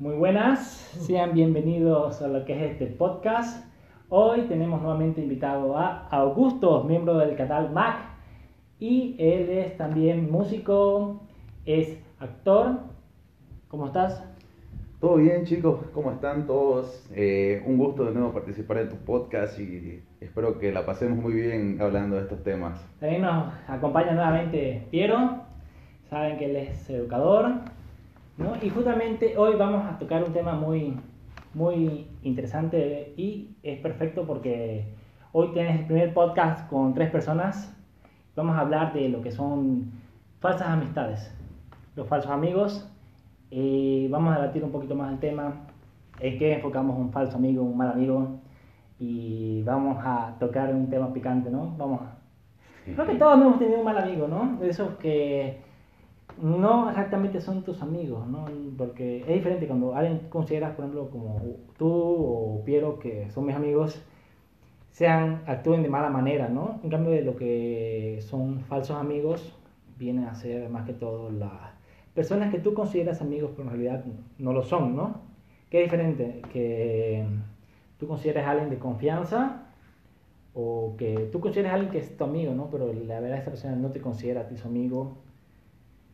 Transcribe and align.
Muy 0.00 0.14
buenas, 0.14 0.66
sean 0.98 1.34
bienvenidos 1.34 2.22
a 2.22 2.28
lo 2.28 2.46
que 2.46 2.54
es 2.54 2.72
este 2.72 2.86
podcast. 2.86 3.70
Hoy 4.08 4.46
tenemos 4.48 4.80
nuevamente 4.80 5.20
invitado 5.20 5.76
a 5.76 6.08
Augusto, 6.08 6.84
miembro 6.84 7.18
del 7.18 7.36
canal 7.36 7.70
Mac, 7.70 7.98
y 8.78 9.14
él 9.18 9.50
es 9.50 9.76
también 9.76 10.30
músico, 10.30 11.20
es 11.66 11.98
actor. 12.18 12.78
¿Cómo 13.68 13.88
estás? 13.88 14.24
Todo 15.00 15.16
bien 15.16 15.44
chicos, 15.44 15.80
¿cómo 15.92 16.12
están 16.12 16.46
todos? 16.46 17.06
Eh, 17.14 17.62
un 17.66 17.76
gusto 17.76 18.06
de 18.06 18.12
nuevo 18.12 18.32
participar 18.32 18.78
en 18.78 18.88
tu 18.88 18.96
podcast 18.96 19.60
y 19.60 20.02
espero 20.18 20.58
que 20.58 20.72
la 20.72 20.86
pasemos 20.86 21.18
muy 21.18 21.34
bien 21.34 21.76
hablando 21.78 22.16
de 22.16 22.22
estos 22.22 22.42
temas. 22.42 22.82
También 23.00 23.20
nos 23.20 23.52
acompaña 23.68 24.12
nuevamente 24.12 24.86
Piero, 24.90 25.42
saben 26.08 26.38
que 26.38 26.46
él 26.46 26.56
es 26.56 26.88
educador, 26.88 27.52
¿no? 28.40 28.54
Y 28.62 28.70
justamente 28.70 29.36
hoy 29.36 29.54
vamos 29.56 29.84
a 29.86 29.98
tocar 29.98 30.24
un 30.24 30.32
tema 30.32 30.54
muy, 30.54 30.98
muy 31.54 32.08
interesante 32.22 33.12
y 33.16 33.56
es 33.62 33.78
perfecto 33.80 34.26
porque 34.26 34.94
hoy 35.32 35.52
tienes 35.52 35.80
el 35.80 35.86
primer 35.86 36.14
podcast 36.14 36.68
con 36.68 36.94
tres 36.94 37.10
personas. 37.10 37.76
Vamos 38.34 38.56
a 38.56 38.60
hablar 38.60 38.92
de 38.94 39.08
lo 39.10 39.20
que 39.20 39.30
son 39.30 39.92
falsas 40.40 40.68
amistades, 40.68 41.32
los 41.96 42.08
falsos 42.08 42.30
amigos. 42.30 42.90
Vamos 44.10 44.34
a 44.34 44.40
debatir 44.40 44.64
un 44.64 44.72
poquito 44.72 44.94
más 44.94 45.12
el 45.12 45.18
tema, 45.18 45.66
en 46.18 46.38
qué 46.38 46.54
enfocamos 46.54 46.98
un 46.98 47.12
falso 47.12 47.36
amigo, 47.36 47.62
un 47.62 47.76
mal 47.76 47.92
amigo. 47.92 48.40
Y 48.98 49.62
vamos 49.64 49.98
a 50.02 50.36
tocar 50.38 50.74
un 50.74 50.88
tema 50.88 51.12
picante, 51.12 51.50
¿no? 51.50 51.74
Vamos. 51.76 52.00
Creo 52.84 53.06
que 53.06 53.14
todos 53.14 53.34
hemos 53.34 53.58
tenido 53.58 53.78
un 53.78 53.84
mal 53.84 53.98
amigo, 53.98 54.26
¿no? 54.28 54.56
De 54.58 54.70
esos 54.70 54.96
que 54.96 55.60
no 56.40 56.88
exactamente 56.90 57.40
son 57.40 57.62
tus 57.62 57.82
amigos, 57.82 58.26
¿no? 58.26 58.46
Porque 58.76 59.20
es 59.20 59.28
diferente 59.28 59.66
cuando 59.66 59.94
alguien 59.94 60.28
consideras, 60.28 60.74
por 60.74 60.84
ejemplo, 60.84 61.10
como 61.10 61.40
tú 61.78 61.88
o 61.90 62.62
Piero, 62.64 62.98
que 62.98 63.30
son 63.30 63.46
mis 63.46 63.56
amigos, 63.56 64.02
sean, 64.90 65.42
actúen 65.46 65.82
de 65.82 65.88
mala 65.88 66.10
manera, 66.10 66.48
¿no? 66.48 66.80
En 66.82 66.90
cambio 66.90 67.12
de 67.12 67.22
lo 67.22 67.36
que 67.36 68.18
son 68.22 68.60
falsos 68.60 68.96
amigos, 68.96 69.56
vienen 69.98 70.24
a 70.24 70.34
ser 70.34 70.68
más 70.70 70.86
que 70.86 70.92
todo 70.92 71.30
las 71.30 71.72
personas 72.14 72.50
que 72.50 72.58
tú 72.58 72.74
consideras 72.74 73.20
amigos, 73.20 73.52
pero 73.56 73.64
en 73.64 73.70
realidad 73.70 74.04
no 74.38 74.52
lo 74.52 74.62
son, 74.62 74.96
¿no? 74.96 75.20
¿Qué 75.70 75.78
es 75.78 75.84
diferente? 75.84 76.42
Que 76.52 77.24
tú 77.98 78.08
consideres 78.08 78.44
a 78.44 78.50
alguien 78.50 78.70
de 78.70 78.78
confianza 78.78 79.66
o 80.54 80.94
que 80.98 81.28
tú 81.30 81.40
consideres 81.40 81.70
a 81.70 81.74
alguien 81.74 81.92
que 81.92 81.98
es 81.98 82.16
tu 82.16 82.24
amigo, 82.24 82.54
¿no? 82.54 82.68
Pero 82.70 82.92
la 82.92 83.20
verdad 83.20 83.38
esa 83.38 83.50
persona 83.50 83.76
no 83.76 83.90
te 83.90 84.00
considera 84.00 84.42
a 84.42 84.48
ti 84.48 84.56
su 84.56 84.66
amigo 84.66 85.18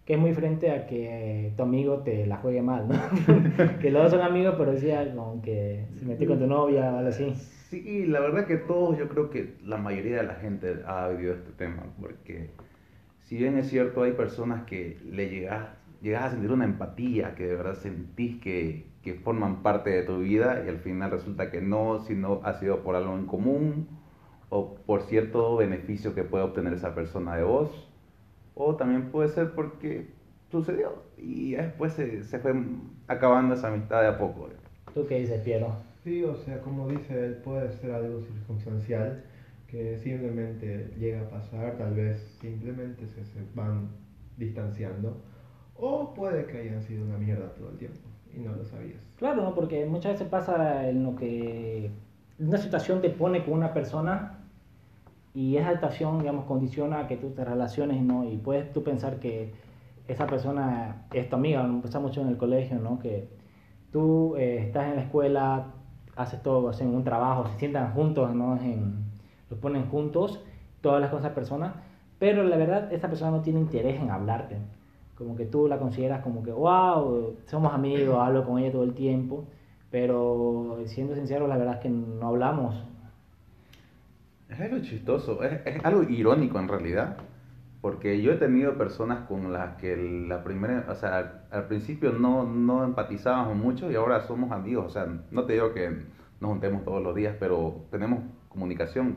que 0.07 0.15
es 0.15 0.21
muy 0.21 0.33
frente 0.33 0.71
a 0.71 0.87
que 0.87 1.53
tu 1.57 1.65
amigo 1.65 1.99
te 1.99 2.27
la 2.27 2.37
juegue 2.37 2.63
mal, 2.63 2.87
¿no? 2.89 2.95
que 3.81 3.91
los 3.91 4.05
dos 4.05 4.13
son 4.13 4.21
amigos, 4.21 4.55
pero 4.57 4.71
decía 4.71 5.13
como 5.13 5.43
que 5.43 5.85
se 5.99 6.05
metió 6.05 6.29
con 6.29 6.39
tu 6.39 6.47
novia 6.47 6.93
o 6.93 6.99
algo 6.99 7.09
así. 7.09 7.35
Sí, 7.69 8.07
la 8.07 8.21
verdad 8.21 8.47
que 8.47 8.57
todos, 8.57 8.97
yo 8.97 9.09
creo 9.09 9.31
que 9.31 9.57
la 9.65 9.77
mayoría 9.77 10.19
de 10.19 10.23
la 10.23 10.37
gente 10.37 10.77
ha 10.87 11.09
vivido 11.09 11.35
este 11.35 11.51
tema, 11.51 11.83
porque 12.01 12.51
si 13.25 13.37
bien 13.37 13.59
es 13.59 13.69
cierto, 13.69 14.05
hay 14.05 14.13
personas 14.13 14.63
que 14.63 14.97
le 15.11 15.29
llegas, 15.29 15.71
llegas 16.01 16.27
a 16.27 16.31
sentir 16.31 16.53
una 16.53 16.67
empatía, 16.67 17.35
que 17.35 17.49
de 17.49 17.57
verdad 17.57 17.75
sentís 17.75 18.41
que, 18.41 18.87
que 19.03 19.15
forman 19.15 19.65
parte 19.65 19.91
de 19.91 20.05
tu 20.05 20.19
vida 20.19 20.63
y 20.65 20.69
al 20.69 20.79
final 20.79 21.11
resulta 21.11 21.51
que 21.51 21.61
no, 21.61 21.99
sino 21.99 22.41
ha 22.45 22.53
sido 22.53 22.85
por 22.85 22.95
algo 22.95 23.17
en 23.17 23.27
común 23.27 23.89
o 24.51 24.77
por 24.77 25.03
cierto 25.03 25.57
beneficio 25.57 26.15
que 26.15 26.23
puede 26.23 26.45
obtener 26.45 26.75
esa 26.75 26.95
persona 26.95 27.35
de 27.35 27.43
vos 27.43 27.93
o 28.57 28.75
también 28.75 29.11
puede 29.11 29.29
ser 29.29 29.53
porque 29.53 30.09
sucedió 30.51 31.03
y 31.17 31.53
después 31.53 31.93
se, 31.93 32.25
se 32.25 32.39
fue 32.39 32.55
acabando 33.07 33.55
esa 33.55 33.69
amistad 33.69 34.01
de 34.01 34.09
a 34.09 34.19
poco. 34.19 34.49
¿Tú 34.95 35.07
qué 35.07 35.21
dices, 35.21 35.41
Piero? 35.43 35.77
Sí, 36.03 36.25
o 36.25 36.35
sea, 36.35 36.61
como 36.63 36.89
dice 36.89 37.27
él, 37.27 37.35
puede 37.45 37.71
ser 37.73 37.93
algo 37.93 38.21
circunstancial 38.23 39.23
que 39.69 39.99
simplemente 39.99 40.91
llega 40.99 41.21
a 41.21 41.29
pasar, 41.29 41.77
tal 41.77 41.95
vez 41.95 42.19
simplemente 42.41 43.07
se, 43.09 43.25
se 43.25 43.41
van 43.55 43.89
distanciando, 44.37 45.21
o 45.77 46.15
puede 46.15 46.47
que 46.47 46.59
hayan 46.59 46.83
sido 46.83 47.05
una 47.05 47.19
mierda 47.19 47.53
todo 47.55 47.71
el 47.71 47.77
tiempo 47.77 48.09
y 48.35 48.41
no 48.41 48.55
lo 48.55 48.65
sabías. 48.65 49.01
Claro, 49.19 49.43
¿no? 49.43 49.55
porque 49.55 49.85
muchas 49.85 50.13
veces 50.13 50.29
pasa 50.29 50.89
en 50.89 51.03
lo 51.03 51.17
que 51.17 51.91
una 52.39 52.59
situación 52.59 53.03
te 53.03 53.11
pone 53.11 53.45
con 53.45 53.55
una 53.55 53.75
persona 53.75 54.36
y 55.37 55.59
esa 55.59 55.75
situación, 55.75 56.21
digamos, 56.21 56.47
condiciona 56.47 57.07
que 57.07 57.19
tú 57.19 57.29
te 57.33 57.45
relaciones, 57.45 58.01
¿no? 58.03 58.25
Y 58.25 58.39
puedes 58.39 58.73
tú 58.73 58.83
pensar 58.83 59.19
que 59.21 59.53
esa 60.09 60.27
persona 60.27 61.05
es 61.13 61.29
tu 61.29 61.37
amiga, 61.37 61.63
pasa 61.83 62.01
mucho 62.01 62.23
en 62.23 62.29
el 62.29 62.39
colegio, 62.39 62.79
¿no? 62.79 62.99
Que 62.99 63.29
tú 63.93 64.35
eh, 64.37 64.61
estás 64.65 64.87
en 64.87 64.97
la 64.97 65.03
escuela, 65.03 65.67
haces 66.17 66.43
todo, 66.43 66.71
hacen 66.71 66.89
un 66.95 67.05
trabajo, 67.05 67.47
se 67.49 67.59
sientan 67.59 67.93
juntos, 67.93 68.35
¿no? 68.35 68.57
En, 68.57 69.05
los 69.51 69.59
ponen 69.61 69.91
juntos, 69.91 70.43
todas 70.81 71.03
las 71.03 71.11
cosas 71.11 71.33
personas, 71.33 71.75
pero 72.19 72.43
la 72.43 72.57
verdad 72.57 72.91
esa 72.91 73.09
persona 73.09 73.33
no 73.33 73.43
tiene 73.43 73.61
interés 73.61 74.01
en 74.01 74.11
hablarte. 74.11 74.57
Como 75.19 75.37
que 75.37 75.45
tú 75.45 75.69
la 75.69 75.79
consideras 75.79 76.23
como 76.23 76.43
que, 76.43 76.53
wow, 76.53 77.37
somos 77.45 77.75
amigos, 77.75 78.19
hablo 78.19 78.47
con 78.47 78.59
ella 78.59 78.73
todo 78.73 78.85
el 78.85 78.95
tiempo, 78.95 79.45
pero 79.91 80.79
siendo 80.87 81.15
sincero, 81.15 81.47
la 81.47 81.59
verdad 81.59 81.75
es 81.75 81.81
que 81.81 81.91
no 81.91 82.29
hablamos 82.29 82.75
es 84.49 84.61
algo 84.61 84.79
chistoso, 84.81 85.43
es, 85.43 85.61
es, 85.67 85.85
algo 85.85 86.03
irónico 86.05 86.59
en 86.59 86.69
realidad, 86.69 87.17
porque 87.81 88.21
yo 88.23 88.33
he 88.33 88.37
tenido 88.37 88.77
personas 88.79 89.27
con 89.27 89.53
las 89.53 89.77
que 89.77 89.97
la 90.29 90.45
primera, 90.45 90.87
o 90.89 90.95
sea, 90.95 91.19
al, 91.19 91.43
al, 91.51 91.67
principio 91.67 92.13
no, 92.13 92.45
no 92.45 92.85
empatizábamos 92.85 93.57
mucho 93.57 93.91
y 93.91 93.95
ahora 93.95 94.21
somos 94.21 94.53
amigos, 94.53 94.87
o 94.87 94.91
sea, 94.91 95.07
no 95.31 95.45
te 95.45 95.55
digo 95.55 95.73
que 95.73 95.91
nos 96.41 96.51
juntemos 96.51 96.85
todos 96.85 97.03
los 97.03 97.15
días, 97.15 97.37
pero 97.39 97.87
tenemos 97.91 98.21
comunicación 98.49 99.17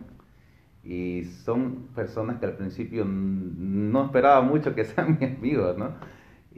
y 0.83 1.23
son 1.25 1.87
personas 1.95 2.39
que 2.39 2.45
al 2.45 2.53
principio 2.53 3.05
no 3.05 4.05
esperaba 4.05 4.41
mucho 4.41 4.73
que 4.75 4.85
sean 4.85 5.17
mis 5.19 5.37
amigos, 5.37 5.77
¿no? 5.77 5.93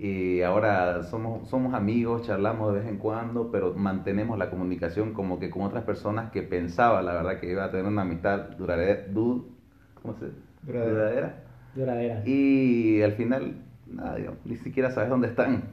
Y 0.04 0.42
ahora 0.42 1.04
somos, 1.04 1.48
somos 1.48 1.76
amigos, 1.76 2.26
charlamos 2.26 2.74
de 2.74 2.80
vez 2.80 2.90
en 2.90 2.98
cuando, 2.98 3.52
pero 3.52 3.76
mantenemos 3.76 4.36
la 4.36 4.50
comunicación 4.50 5.14
como 5.14 5.38
que 5.38 5.52
con 5.52 5.62
otras 5.62 5.84
personas 5.84 6.32
que 6.32 6.42
pensaba, 6.42 7.04
la 7.04 7.14
verdad, 7.14 7.40
que 7.40 7.52
iba 7.52 7.66
a 7.66 7.70
tener 7.70 7.86
una 7.86 8.02
amistad 8.02 8.50
duradera, 8.58 9.06
du, 9.10 9.52
¿cómo 10.02 10.16
se 10.16 10.32
duradera. 10.64 11.44
duradera. 11.76 12.24
Y 12.26 13.00
al 13.04 13.12
final, 13.12 13.58
nada, 13.86 14.16
digamos, 14.16 14.40
ni 14.44 14.56
siquiera 14.56 14.90
sabes 14.90 15.12
dónde 15.12 15.28
están. 15.28 15.66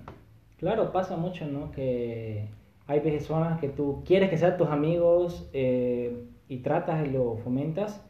Claro, 0.59 0.93
pasa 0.93 1.17
mucho, 1.17 1.47
¿no? 1.47 1.71
Que 1.71 2.51
hay 2.87 3.01
personas 3.01 3.59
que 3.59 3.71
tú 3.71 4.03
quieres 4.05 4.29
que 4.29 4.37
sean 4.37 4.59
tus 4.59 4.69
amigos 4.69 5.49
eh, 5.55 6.29
y 6.49 6.59
tratas 6.59 7.07
y 7.07 7.11
lo 7.11 7.39
fomentas, 7.39 8.07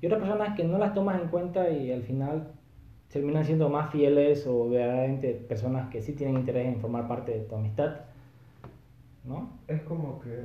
y 0.00 0.06
otras 0.06 0.20
personas 0.20 0.56
que 0.56 0.62
no 0.62 0.78
las 0.78 0.94
tomas 0.94 1.20
en 1.20 1.26
cuenta 1.26 1.68
y 1.70 1.90
al 1.90 2.04
final 2.04 2.52
terminan 3.08 3.44
siendo 3.44 3.68
más 3.68 3.90
fieles 3.90 4.46
o 4.46 4.68
verdaderamente 4.68 5.32
personas 5.34 5.88
que 5.90 6.02
sí 6.02 6.12
tienen 6.12 6.36
interés 6.36 6.66
en 6.66 6.80
formar 6.80 7.08
parte 7.08 7.32
de 7.32 7.44
tu 7.44 7.54
amistad, 7.54 8.00
¿no? 9.24 9.58
Es 9.68 9.82
como 9.82 10.20
que... 10.20 10.44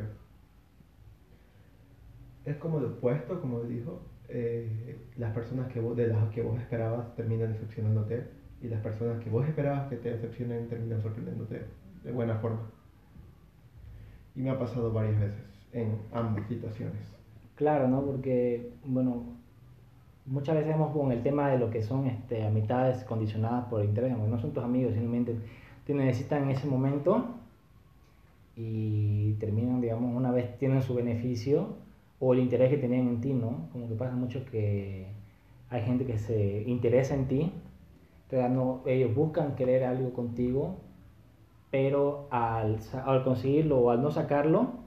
Es 2.46 2.58
como 2.58 2.80
lo 2.80 2.90
opuesto, 2.90 3.40
como 3.40 3.62
dijo. 3.62 4.02
Eh, 4.30 4.98
las 5.18 5.34
personas 5.34 5.72
que 5.72 5.80
vos, 5.80 5.96
de 5.96 6.08
las 6.08 6.30
que 6.30 6.42
vos 6.42 6.58
esperabas 6.60 7.14
terminan 7.16 7.52
decepcionándote 7.52 8.26
y 8.62 8.68
las 8.70 8.82
personas 8.82 9.22
que 9.22 9.30
vos 9.30 9.46
esperabas 9.48 9.90
que 9.90 9.98
te 9.98 10.10
decepcionen 10.10 10.68
terminan 10.68 11.02
sorprendiéndote 11.02 11.66
de 12.04 12.12
buena 12.12 12.38
forma. 12.38 12.72
Y 14.36 14.42
me 14.42 14.50
ha 14.50 14.58
pasado 14.58 14.92
varias 14.92 15.20
veces 15.20 15.44
en 15.74 16.00
ambas 16.14 16.48
situaciones. 16.48 17.02
Claro, 17.56 17.88
¿no? 17.88 18.04
Porque, 18.04 18.72
bueno, 18.86 19.41
muchas 20.32 20.56
veces 20.56 20.70
vemos 20.70 20.96
con 20.96 21.12
el 21.12 21.22
tema 21.22 21.50
de 21.50 21.60
lo 21.60 21.70
que 21.70 21.84
son 21.84 22.08
este, 22.08 22.46
amistades 22.46 23.04
condicionadas 23.04 23.66
por 23.66 23.84
interés, 23.84 24.18
no 24.18 24.40
son 24.40 24.54
tus 24.54 24.64
amigos, 24.64 24.94
simplemente 24.94 25.36
te 25.86 25.94
necesitan 25.94 26.44
en 26.44 26.52
ese 26.52 26.68
momento 26.68 27.26
y 28.56 29.34
terminan, 29.34 29.82
digamos, 29.82 30.16
una 30.16 30.32
vez 30.32 30.58
tienen 30.58 30.82
su 30.82 30.96
beneficio 30.96 31.68
o 32.20 32.34
el 32.34 32.40
interés 32.40 32.70
que 32.70 32.78
tenían 32.78 33.08
en 33.08 33.22
ti, 33.22 33.34
¿no? 33.34 33.68
Como 33.74 33.90
que 33.90 33.96
pasa 33.96 34.16
mucho 34.16 34.46
que 34.46 35.08
hay 35.70 35.82
gente 35.84 36.06
que 36.06 36.18
se 36.18 36.64
interesa 36.66 37.14
en 37.14 37.28
ti, 37.28 37.52
no, 38.32 38.82
ellos 38.86 39.14
buscan 39.14 39.56
querer 39.56 39.84
algo 39.84 40.14
contigo, 40.14 40.78
pero 41.70 42.28
al, 42.32 42.80
al 43.06 43.24
conseguirlo 43.24 43.80
o 43.80 43.90
al 43.92 44.02
no 44.02 44.12
sacarlo, 44.12 44.81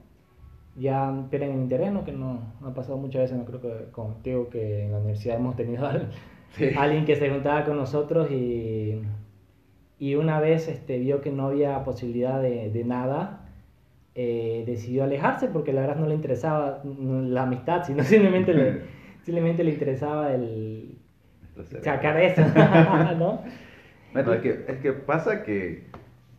ya 0.75 1.25
pierden 1.29 1.51
el 1.51 1.61
interés, 1.61 1.91
¿no? 1.91 2.03
Que 2.03 2.11
no, 2.11 2.53
no, 2.59 2.67
ha 2.67 2.73
pasado 2.73 2.97
muchas 2.97 3.23
veces, 3.23 3.37
no 3.37 3.45
creo 3.45 3.61
que 3.61 3.91
contigo 3.91 4.49
que 4.49 4.85
en 4.85 4.91
la 4.91 4.97
universidad 4.97 5.37
hemos 5.37 5.55
tenido 5.55 5.85
a 5.85 6.01
sí. 6.51 6.69
alguien 6.77 7.05
que 7.05 7.15
se 7.15 7.29
juntaba 7.29 7.63
con 7.63 7.77
nosotros 7.77 8.29
y, 8.29 9.01
y 9.99 10.15
una 10.15 10.39
vez 10.39 10.67
este, 10.67 10.99
vio 10.99 11.21
que 11.21 11.31
no 11.31 11.47
había 11.47 11.83
posibilidad 11.83 12.41
de, 12.41 12.69
de 12.71 12.83
nada, 12.83 13.45
eh, 14.15 14.63
decidió 14.65 15.03
alejarse 15.03 15.47
porque 15.47 15.73
la 15.73 15.81
verdad 15.81 15.97
no 15.97 16.07
le 16.07 16.15
interesaba 16.15 16.81
la 16.83 17.43
amistad, 17.43 17.83
sino 17.83 18.03
simplemente 18.05 18.53
le, 18.53 18.81
simplemente 19.23 19.63
le 19.63 19.71
interesaba 19.71 20.33
el 20.33 20.97
sacar 21.81 22.19
eso, 22.19 22.41
¿no? 23.17 23.43
Bueno, 24.11 24.33
es 24.33 24.41
que, 24.41 24.65
es 24.67 24.77
que 24.79 24.93
pasa 24.93 25.43
que 25.43 25.87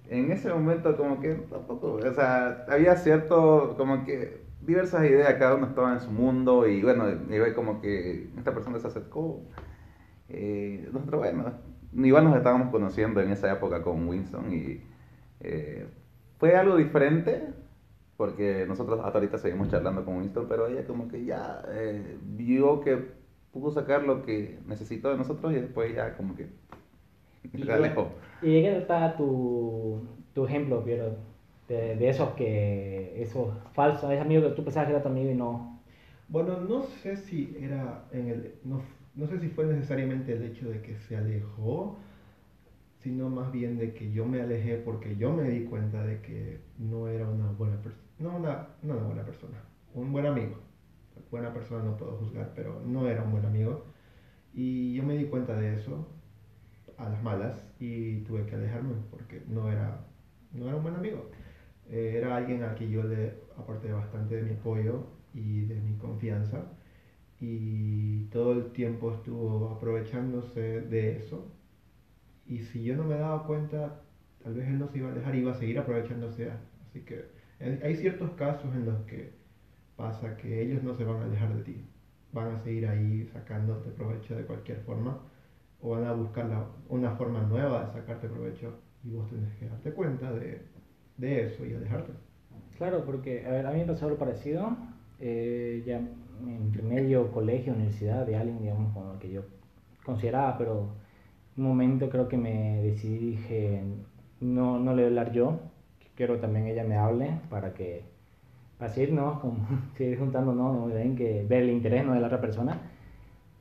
en 0.08 0.31
ese 0.32 0.53
momento 0.53 0.97
como 0.97 1.20
que 1.20 1.35
tampoco, 1.35 1.94
o 1.94 2.14
sea, 2.14 2.64
había 2.69 2.97
cierto, 2.97 3.75
como 3.76 4.05
que 4.05 4.47
diversas 4.61 5.05
ideas, 5.05 5.35
cada 5.35 5.55
uno 5.55 5.67
estaba 5.67 5.93
en 5.93 6.00
su 6.00 6.11
mundo 6.11 6.67
y 6.67 6.82
bueno, 6.82 7.05
iba 7.31 7.53
como 7.55 7.81
que 7.81 8.31
esta 8.37 8.53
persona 8.53 8.79
se 8.79 8.88
acercó. 8.88 9.43
Eh, 10.29 10.88
nosotros, 10.93 11.20
bueno, 11.20 11.53
igual 11.93 12.25
nos 12.25 12.37
estábamos 12.37 12.70
conociendo 12.70 13.20
en 13.20 13.31
esa 13.31 13.53
época 13.53 13.82
con 13.82 14.08
Winston 14.08 14.53
y 14.53 14.82
eh, 15.41 15.87
fue 16.38 16.56
algo 16.56 16.76
diferente 16.76 17.55
porque 18.17 18.64
nosotros 18.67 19.00
hasta 19.05 19.19
ahorita 19.19 19.38
seguimos 19.38 19.69
charlando 19.69 20.05
con 20.05 20.19
Winston, 20.19 20.47
pero 20.49 20.67
ella 20.67 20.87
como 20.87 21.08
que 21.08 21.25
ya 21.25 21.62
eh, 21.69 22.19
vio 22.23 22.81
que 22.81 22.99
pudo 23.53 23.70
sacar 23.70 24.05
lo 24.05 24.23
que 24.23 24.58
necesitó 24.67 25.11
de 25.11 25.19
nosotros 25.19 25.53
y 25.53 25.56
después 25.56 25.94
ya 25.94 26.17
como 26.17 26.35
que 26.35 26.49
¿Y 28.43 28.54
de 28.54 28.62
qué 28.62 28.78
está 28.78 29.16
tu, 29.16 30.00
tu 30.34 30.46
ejemplo, 30.46 30.84
Piero? 30.84 31.16
De, 31.69 31.96
de 31.96 32.08
esos 32.08 32.31
que, 32.34 33.20
esos 33.20 33.48
falsos, 33.72 34.10
ese 34.10 34.20
amigo 34.20 34.43
que 34.43 34.50
tú 34.50 34.62
pensabas 34.62 34.87
que 34.87 34.94
era 34.94 35.02
tu 35.02 35.08
amigo 35.08 35.31
y 35.31 35.34
no. 35.34 35.81
Bueno, 36.28 36.60
no 36.60 36.82
sé 36.82 37.16
si 37.16 37.56
era 37.60 38.04
en 38.12 38.28
el, 38.28 38.54
no, 38.64 38.82
no 39.14 39.26
sé 39.26 39.38
si 39.40 39.48
fue 39.48 39.66
necesariamente 39.66 40.32
el 40.32 40.43
hecho 40.44 40.69
de 40.69 40.81
que 40.82 40.96
se 40.96 41.16
alejó, 41.16 41.96
sino 43.00 43.28
más 43.31 43.50
bien 43.52 43.78
de 43.78 43.94
que 43.94 44.12
yo 44.12 44.26
me 44.26 44.40
alejé 44.40 44.76
porque 44.76 45.16
yo 45.16 45.32
me 45.32 45.48
di 45.48 45.64
cuenta 45.64 46.04
de 46.04 46.20
que 46.20 46.60
no 46.78 47.08
era 47.08 47.28
una 47.28 47.50
buena 47.52 47.76
persona, 47.81 48.04
no 48.19 48.37
una, 48.37 48.69
no 48.82 48.94
una 48.94 49.02
buena 49.04 49.25
persona, 49.25 49.62
un 49.94 50.12
buen 50.12 50.26
amigo. 50.26 50.56
Buena 51.31 51.52
persona 51.52 51.82
no 51.82 51.96
puedo 51.96 52.12
juzgar, 52.19 52.52
pero 52.54 52.81
no 52.84 53.08
era 53.08 53.22
un 53.22 53.32
buen 53.32 53.44
amigo. 53.46 53.84
Y 54.54 54.94
yo 54.94 55.02
me 55.02 55.16
di 55.16 55.25
cuenta 55.25 55.56
de 55.56 55.75
eso 55.75 56.06
a 56.98 57.08
las 57.08 57.22
malas 57.22 57.56
y 57.78 58.20
tuve 58.20 58.46
que 58.46 58.54
alejarme 58.54 58.94
porque 59.10 59.43
no 59.48 59.70
era, 59.70 60.06
no 60.52 60.66
era 60.66 60.76
un 60.76 60.82
buen 60.82 60.96
amigo. 60.96 61.31
Eh, 61.88 62.14
era 62.16 62.37
alguien 62.37 62.62
a 62.64 62.75
quien 62.75 62.90
yo 62.90 63.02
le 63.02 63.34
aporté 63.56 63.93
bastante 63.93 64.37
de 64.37 64.43
mi 64.43 64.54
apoyo 64.54 65.06
y 65.34 65.66
de 65.66 65.76
mi 65.81 65.96
confianza 65.98 66.64
y 67.40 68.25
todo 68.26 68.52
el 68.52 68.72
tiempo 68.72 69.12
estuvo 69.12 69.70
aprovechándose 69.70 70.81
de 70.81 71.19
eso. 71.19 71.52
Y 72.46 72.60
si 72.60 72.82
yo 72.84 72.96
no 72.96 73.04
me 73.04 73.16
daba 73.16 73.46
cuenta 73.46 74.00
tal 74.43 74.54
vez 74.54 74.69
él 74.69 74.78
no 74.78 74.88
se 74.88 74.98
iba 74.98 75.08
a 75.08 75.12
alejar 75.12 75.34
iba 75.34 75.52
a 75.52 75.54
seguir 75.54 75.78
aprovechándose 75.78 76.50
así 76.88 77.00
que 77.00 77.25
hay 77.60 77.96
ciertos 77.96 78.31
casos 78.32 78.72
en 78.75 78.84
los 78.87 79.00
que 79.06 79.32
pasa 79.96 80.37
que 80.37 80.62
ellos 80.62 80.82
no 80.82 80.94
se 80.94 81.04
van 81.04 81.22
a 81.22 81.25
alejar 81.25 81.54
de 81.54 81.62
ti. 81.62 81.84
Van 82.32 82.54
a 82.54 82.58
seguir 82.58 82.87
ahí 82.87 83.25
sacándote 83.32 83.90
provecho 83.90 84.37
de 84.37 84.44
cualquier 84.44 84.81
forma 84.81 85.20
o 85.87 85.91
van 85.91 86.05
a 86.05 86.12
buscar 86.12 86.47
la, 86.47 86.65
una 86.88 87.12
forma 87.12 87.43
nueva 87.43 87.87
de 87.87 87.93
sacarte 87.93 88.29
provecho 88.29 88.75
y 89.05 89.11
vos 89.11 89.29
tenés 89.31 89.55
que 89.55 89.69
darte 89.69 89.93
cuenta 89.93 90.33
de, 90.33 90.62
de 91.17 91.47
eso 91.47 91.65
y 91.65 91.75
alejarte 91.75 92.12
Claro, 92.77 93.05
porque 93.06 93.47
a, 93.47 93.50
ver, 93.50 93.67
a 93.67 93.71
mí 93.71 93.79
me 93.79 93.87
pasó 93.87 94.06
algo 94.06 94.19
parecido. 94.19 94.77
Eh, 95.21 95.83
ya 95.87 95.97
en 95.97 96.88
medio, 96.88 97.33
colegio, 97.33 97.73
universidad, 97.73 98.27
de 98.27 98.37
alguien, 98.37 98.59
digamos, 98.61 98.93
con 98.93 99.12
el 99.12 99.19
que 99.19 99.31
yo 99.31 99.43
consideraba, 100.05 100.59
pero 100.59 100.91
un 101.56 101.65
momento 101.65 102.11
creo 102.11 102.29
que 102.29 102.37
me 102.37 102.82
decidí, 102.82 103.19
dije, 103.31 103.82
no, 104.41 104.79
no 104.79 104.91
le 104.91 104.97
voy 104.97 105.05
a 105.05 105.06
hablar 105.06 105.32
yo, 105.32 105.59
quiero 106.15 106.39
también 106.39 106.67
ella 106.67 106.85
me 106.85 106.97
hable 106.97 107.41
para 107.49 107.73
que, 107.73 108.05
para 108.79 108.93
seguir, 108.93 109.15
¿no? 109.15 109.41
Como, 109.41 109.67
seguir 109.97 110.19
juntándonos, 110.19 110.75
¿no? 110.75 110.87
Ven 110.94 111.17
que 111.17 111.47
ver 111.49 111.62
el 111.62 111.71
interés 111.71 112.05
¿no? 112.05 112.12
de 112.12 112.21
la 112.21 112.27
otra 112.27 112.41
persona. 112.41 112.79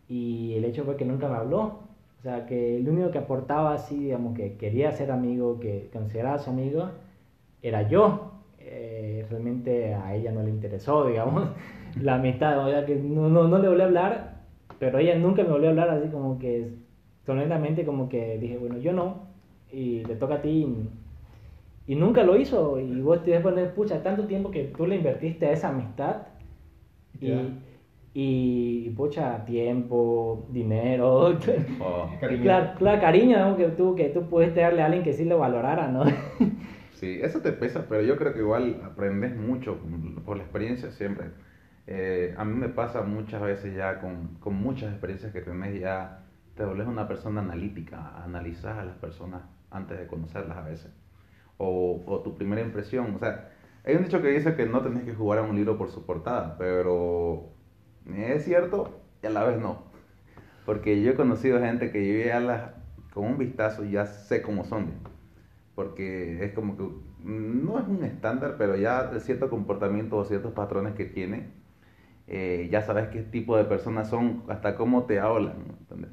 Y 0.07 0.54
el 0.56 0.66
hecho 0.66 0.83
fue 0.83 0.98
que 0.98 1.06
nunca 1.06 1.28
me 1.30 1.36
habló. 1.36 1.84
Sea, 2.25 2.48
que 2.48 2.77
el 2.77 2.89
único 2.89 3.12
que 3.12 3.19
aportaba 3.19 3.75
así, 3.75 4.00
digamos, 4.00 4.36
que 4.36 4.57
quería 4.57 4.92
ser 4.92 5.12
amigo, 5.12 5.60
que 5.60 5.92
consideraba 5.94 6.39
su 6.39 6.50
amigo, 6.50 6.89
era 7.62 7.88
yo. 7.88 8.31
Eh, 8.57 9.27
realmente 9.30 9.94
a 9.94 10.16
ella 10.16 10.31
no 10.31 10.42
le 10.42 10.50
interesó, 10.50 11.06
digamos, 11.07 11.50
la 12.01 12.16
amistad, 12.16 12.66
o 12.66 12.72
sea, 12.72 12.83
que 12.83 12.95
no, 12.95 13.30
no, 13.30 13.48
no 13.48 13.60
le 13.60 13.68
volví 13.69 13.81
a 13.81 13.86
hablar, 13.86 14.42
pero 14.80 14.98
ella 14.98 15.16
nunca 15.19 15.44
me 15.44 15.50
volvió 15.50 15.68
a 15.68 15.69
hablar 15.69 15.89
así 15.92 16.07
como 16.10 16.39
que, 16.39 16.72
sonentamente 17.27 17.86
como 17.86 18.10
que 18.10 18.39
dije, 18.39 18.57
bueno, 18.57 18.80
yo 18.80 18.92
no, 18.92 19.28
y 19.71 20.04
le 20.06 20.16
toca 20.16 20.36
a 20.36 20.42
ti, 20.42 20.66
y, 21.88 21.94
y 21.94 21.95
nunca 21.95 22.24
lo 22.24 22.38
hizo, 22.38 22.80
y 22.80 23.01
vos 23.01 23.24
te 23.24 23.38
a 23.38 23.44
poner, 23.44 23.75
pucha, 23.75 24.01
tanto 24.01 24.25
tiempo 24.25 24.50
que 24.50 24.63
tú 24.63 24.88
le 24.88 24.95
invertiste 24.95 25.45
a 25.45 25.51
esa 25.51 25.69
amistad, 25.69 26.24
y. 27.21 27.31
y, 28.17 28.91
pucha, 28.91 29.44
tiempo, 29.44 30.47
dinero, 30.50 31.38
Oh, 31.81 32.09
claro, 32.41 32.73
claro, 32.77 33.01
cariño 33.01 33.38
¿no? 33.38 33.57
que, 33.57 33.67
tú, 33.67 33.94
que 33.94 34.07
tú 34.07 34.29
pudiste 34.29 34.62
darle 34.62 34.81
a 34.81 34.85
alguien 34.85 35.03
que 35.03 35.12
sí 35.12 35.25
lo 35.25 35.38
valorara, 35.38 35.89
¿no? 35.89 36.06
Sí, 36.94 37.19
eso 37.21 37.41
te 37.41 37.51
pesa, 37.51 37.88
pero 37.89 38.03
yo 38.03 38.15
creo 38.15 38.33
que 38.33 38.39
igual 38.39 38.81
aprendes 38.85 39.35
mucho 39.35 39.77
por 40.25 40.38
la 40.38 40.44
experiencia 40.44 40.91
siempre. 40.91 41.25
Eh, 41.88 42.33
a 42.38 42.45
mí 42.45 42.57
me 42.57 42.69
pasa 42.69 43.01
muchas 43.01 43.41
veces 43.41 43.75
ya 43.75 44.00
con, 44.00 44.35
con 44.39 44.56
muchas 44.56 44.91
experiencias 44.91 45.33
que 45.33 45.41
tenés 45.41 45.77
ya, 45.77 46.23
te 46.56 46.63
vuelves 46.63 46.88
una 46.88 47.09
persona 47.09 47.41
analítica, 47.41 48.23
analizas 48.23 48.77
a 48.77 48.85
las 48.85 48.95
personas 48.95 49.41
antes 49.71 50.00
de 50.00 50.07
conocerlas 50.07 50.57
a 50.57 50.61
veces. 50.61 50.89
O, 51.57 52.01
o 52.07 52.21
tu 52.21 52.33
primera 52.33 52.61
impresión, 52.61 53.13
o 53.13 53.19
sea, 53.19 53.50
hay 53.83 53.95
un 53.95 54.03
dicho 54.03 54.21
que 54.21 54.29
dice 54.29 54.56
que 54.56 54.65
no 54.65 54.79
tenés 54.79 55.03
que 55.03 55.13
jugar 55.13 55.39
a 55.39 55.41
un 55.44 55.53
libro 55.53 55.77
por 55.77 55.89
su 55.89 56.06
portada, 56.06 56.56
pero 56.57 57.55
es 58.13 58.46
cierto 58.46 59.02
y 59.24 59.28
a 59.28 59.30
la 59.30 59.44
vez 59.44 59.60
no. 59.60 59.84
Porque 60.66 61.02
yo 61.02 61.12
he 61.12 61.16
conocido 61.16 61.60
gente 61.60 61.92
que 61.92 62.07
yo 62.07 62.25
ya 62.25 62.40
las, 62.40 62.72
con 63.13 63.25
un 63.25 63.38
vistazo 63.38 63.84
ya 63.86 64.06
sé 64.06 64.42
cómo 64.42 64.66
son 64.66 64.92
porque 65.75 66.44
es 66.44 66.54
como 66.54 66.78
que 66.78 66.90
no 67.24 67.80
es 67.80 67.88
un 67.88 68.04
estándar, 68.04 68.56
pero 68.57 68.75
ya 68.78 69.07
de 69.07 69.19
cierto 69.19 69.50
comportamiento 69.50 70.18
o 70.18 70.25
ciertos 70.25 70.54
patrones 70.54 70.96
que 70.96 71.06
tiene, 71.06 71.52
eh, 72.28 72.69
ya 72.72 72.81
sabes 72.81 73.10
qué 73.10 73.22
tipo 73.22 73.57
de 73.57 73.66
personas 73.66 74.10
son, 74.10 74.44
hasta 74.48 74.75
cómo 74.75 75.06
te 75.06 75.19
hablan. 75.19 75.57
¿Entendés? 75.81 76.12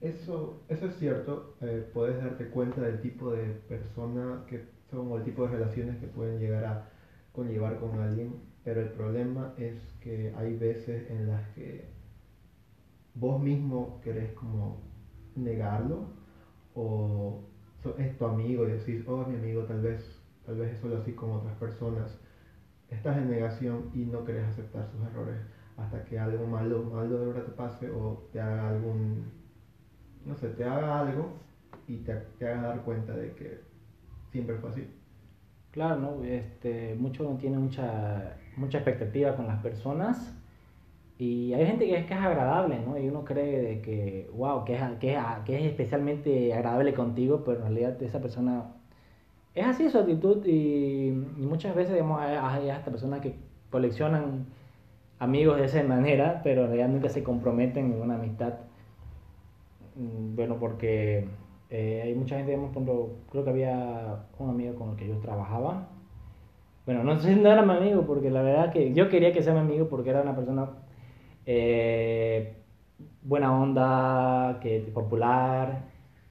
Eso, 0.00 0.62
eso 0.68 0.86
es 0.86 0.96
cierto, 0.96 1.56
eh, 1.60 1.88
puedes 1.92 2.22
darte 2.22 2.48
cuenta 2.48 2.80
del 2.80 3.00
tipo 3.00 3.30
de 3.32 3.44
persona 3.68 4.44
que 4.48 4.64
son 4.90 5.10
o 5.12 5.16
el 5.16 5.22
tipo 5.22 5.46
de 5.46 5.52
relaciones 5.52 5.96
que 5.98 6.08
pueden 6.08 6.38
llegar 6.40 6.64
a 6.64 6.88
conllevar 7.32 7.78
con 7.78 7.98
alguien, 8.00 8.34
pero 8.64 8.80
el 8.80 8.90
problema 8.90 9.54
es 9.58 9.74
que 10.00 10.32
hay 10.36 10.56
veces 10.56 11.10
en 11.10 11.28
las 11.28 11.46
que 11.50 11.88
vos 13.14 13.42
mismo 13.42 14.00
querés 14.02 14.32
como 14.32 14.78
negarlo 15.36 16.06
o 16.74 17.40
es 17.98 18.16
tu 18.16 18.26
amigo 18.26 18.66
y 18.68 18.72
decís, 18.72 19.04
oh, 19.08 19.24
mi 19.26 19.36
amigo, 19.36 19.64
tal 19.64 19.80
vez, 19.80 20.20
tal 20.46 20.56
vez 20.56 20.72
es 20.72 20.80
solo 20.80 20.98
así 20.98 21.12
como 21.12 21.36
otras 21.36 21.56
personas. 21.56 22.18
Estás 22.90 23.16
en 23.16 23.30
negación 23.30 23.90
y 23.94 24.04
no 24.04 24.24
querés 24.24 24.44
aceptar 24.44 24.88
sus 24.90 25.00
errores 25.06 25.40
hasta 25.76 26.04
que 26.04 26.18
algo 26.18 26.46
malo, 26.46 26.82
malo 26.84 27.18
de 27.18 27.26
verdad 27.26 27.44
te 27.44 27.52
pase 27.52 27.90
o 27.90 28.28
te 28.32 28.40
haga 28.40 28.68
algún, 28.68 29.24
no 30.26 30.36
sé, 30.36 30.48
te 30.50 30.64
haga 30.64 31.00
algo 31.00 31.32
y 31.88 31.98
te, 31.98 32.14
te 32.38 32.48
haga 32.48 32.68
dar 32.68 32.82
cuenta 32.82 33.16
de 33.16 33.32
que 33.32 33.60
siempre 34.30 34.56
fue 34.56 34.70
así. 34.70 34.86
Claro, 35.70 35.98
¿no? 35.98 36.24
Este, 36.24 36.94
mucho 36.94 37.26
uno 37.26 37.38
tiene 37.38 37.58
mucha, 37.58 38.36
mucha 38.56 38.78
expectativa 38.78 39.36
con 39.36 39.46
las 39.46 39.60
personas 39.62 40.36
y 41.18 41.54
hay 41.54 41.66
gente 41.66 41.86
que 41.86 41.96
es, 41.98 42.06
que 42.06 42.14
es 42.14 42.20
agradable, 42.20 42.80
¿no? 42.84 42.98
Y 42.98 43.08
uno 43.08 43.24
cree 43.24 43.62
de 43.62 43.80
que, 43.80 44.30
wow, 44.34 44.64
que 44.64 44.74
es, 44.74 44.82
que, 44.98 45.14
es, 45.14 45.18
que 45.44 45.56
es 45.56 45.66
especialmente 45.66 46.52
agradable 46.52 46.94
contigo, 46.94 47.42
pero 47.44 47.58
en 47.58 47.62
realidad 47.62 48.02
esa 48.02 48.20
persona 48.20 48.64
es 49.54 49.66
así 49.66 49.88
su 49.90 49.98
actitud 49.98 50.44
y, 50.46 51.10
muchas 51.36 51.74
veces 51.74 51.92
digamos, 51.94 52.20
hay, 52.20 52.70
hasta 52.70 52.90
personas 52.90 53.20
que 53.20 53.34
coleccionan 53.70 54.46
amigos 55.18 55.58
de 55.58 55.66
esa 55.66 55.82
manera, 55.84 56.40
pero 56.42 56.62
en 56.62 56.68
realidad 56.68 56.88
nunca 56.88 57.08
se 57.08 57.22
comprometen 57.22 57.92
en 57.92 58.00
una 58.02 58.16
amistad. 58.16 58.54
Mm, 59.96 60.34
Bueno, 60.36 60.56
porque 60.58 61.28
eh, 61.70 62.02
hay 62.04 62.14
mucha 62.14 62.36
gente, 62.36 62.50
digamos, 62.52 62.70
ejemplo, 62.72 63.10
creo 63.30 63.44
que 63.44 63.50
había 63.50 64.26
un 64.38 64.50
amigo 64.50 64.74
con 64.74 64.90
el 64.90 64.96
que 64.96 65.08
yo 65.08 65.18
trabajaba. 65.18 65.88
Bueno, 66.84 67.04
no 67.04 67.16
sé 67.16 67.34
si 67.34 67.40
no 67.40 67.50
era 67.50 67.62
mi 67.62 67.72
amigo, 67.72 68.02
porque 68.06 68.30
la 68.30 68.42
verdad 68.42 68.72
que 68.72 68.92
yo 68.92 69.08
quería 69.08 69.32
que 69.32 69.42
sea 69.42 69.54
mi 69.54 69.60
amigo 69.60 69.88
porque 69.88 70.10
era 70.10 70.22
una 70.22 70.34
persona 70.34 70.68
eh, 71.46 72.54
buena 73.22 73.56
onda, 73.56 74.58
que 74.60 74.80
popular, 74.92 75.82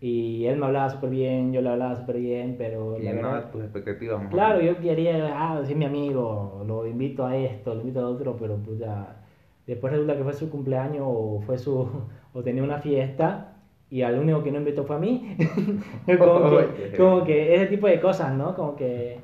y 0.01 0.45
él 0.45 0.57
me 0.57 0.65
hablaba 0.65 0.89
súper 0.89 1.11
bien, 1.11 1.53
yo 1.53 1.61
le 1.61 1.69
hablaba 1.69 1.95
súper 1.95 2.17
bien, 2.17 2.55
pero 2.57 2.97
Y 2.97 3.03
la 3.03 3.13
verdad... 3.13 3.51
tus 3.51 3.61
expectativas. 3.61 4.19
más 4.19 4.31
Claro, 4.31 4.59
yo 4.59 4.79
quería, 4.79 5.31
ah, 5.35 5.61
sí, 5.63 5.75
mi 5.75 5.85
amigo, 5.85 6.63
lo 6.65 6.87
invito 6.87 7.25
a 7.25 7.37
esto, 7.37 7.75
lo 7.75 7.81
invito 7.81 7.99
a 8.01 8.09
otro, 8.09 8.35
pero 8.35 8.57
pues 8.57 8.79
ya, 8.79 9.21
después 9.67 9.93
resulta 9.93 10.17
que 10.17 10.23
fue 10.23 10.33
su 10.33 10.49
cumpleaños 10.49 11.05
o 11.07 11.41
fue 11.45 11.57
su, 11.57 11.87
o 12.33 12.43
tenía 12.43 12.63
una 12.63 12.79
fiesta 12.79 13.53
y 13.91 14.01
al 14.01 14.17
único 14.17 14.41
que 14.41 14.51
no 14.51 14.57
invitó 14.57 14.85
fue 14.85 14.95
a 14.95 14.99
mí. 14.99 15.37
como, 16.17 16.49
que, 16.49 16.97
como 16.97 17.23
que 17.23 17.55
ese 17.55 17.67
tipo 17.67 17.87
de 17.87 18.01
cosas, 18.01 18.33
¿no? 18.33 18.55
Como 18.55 18.75
que, 18.75 19.19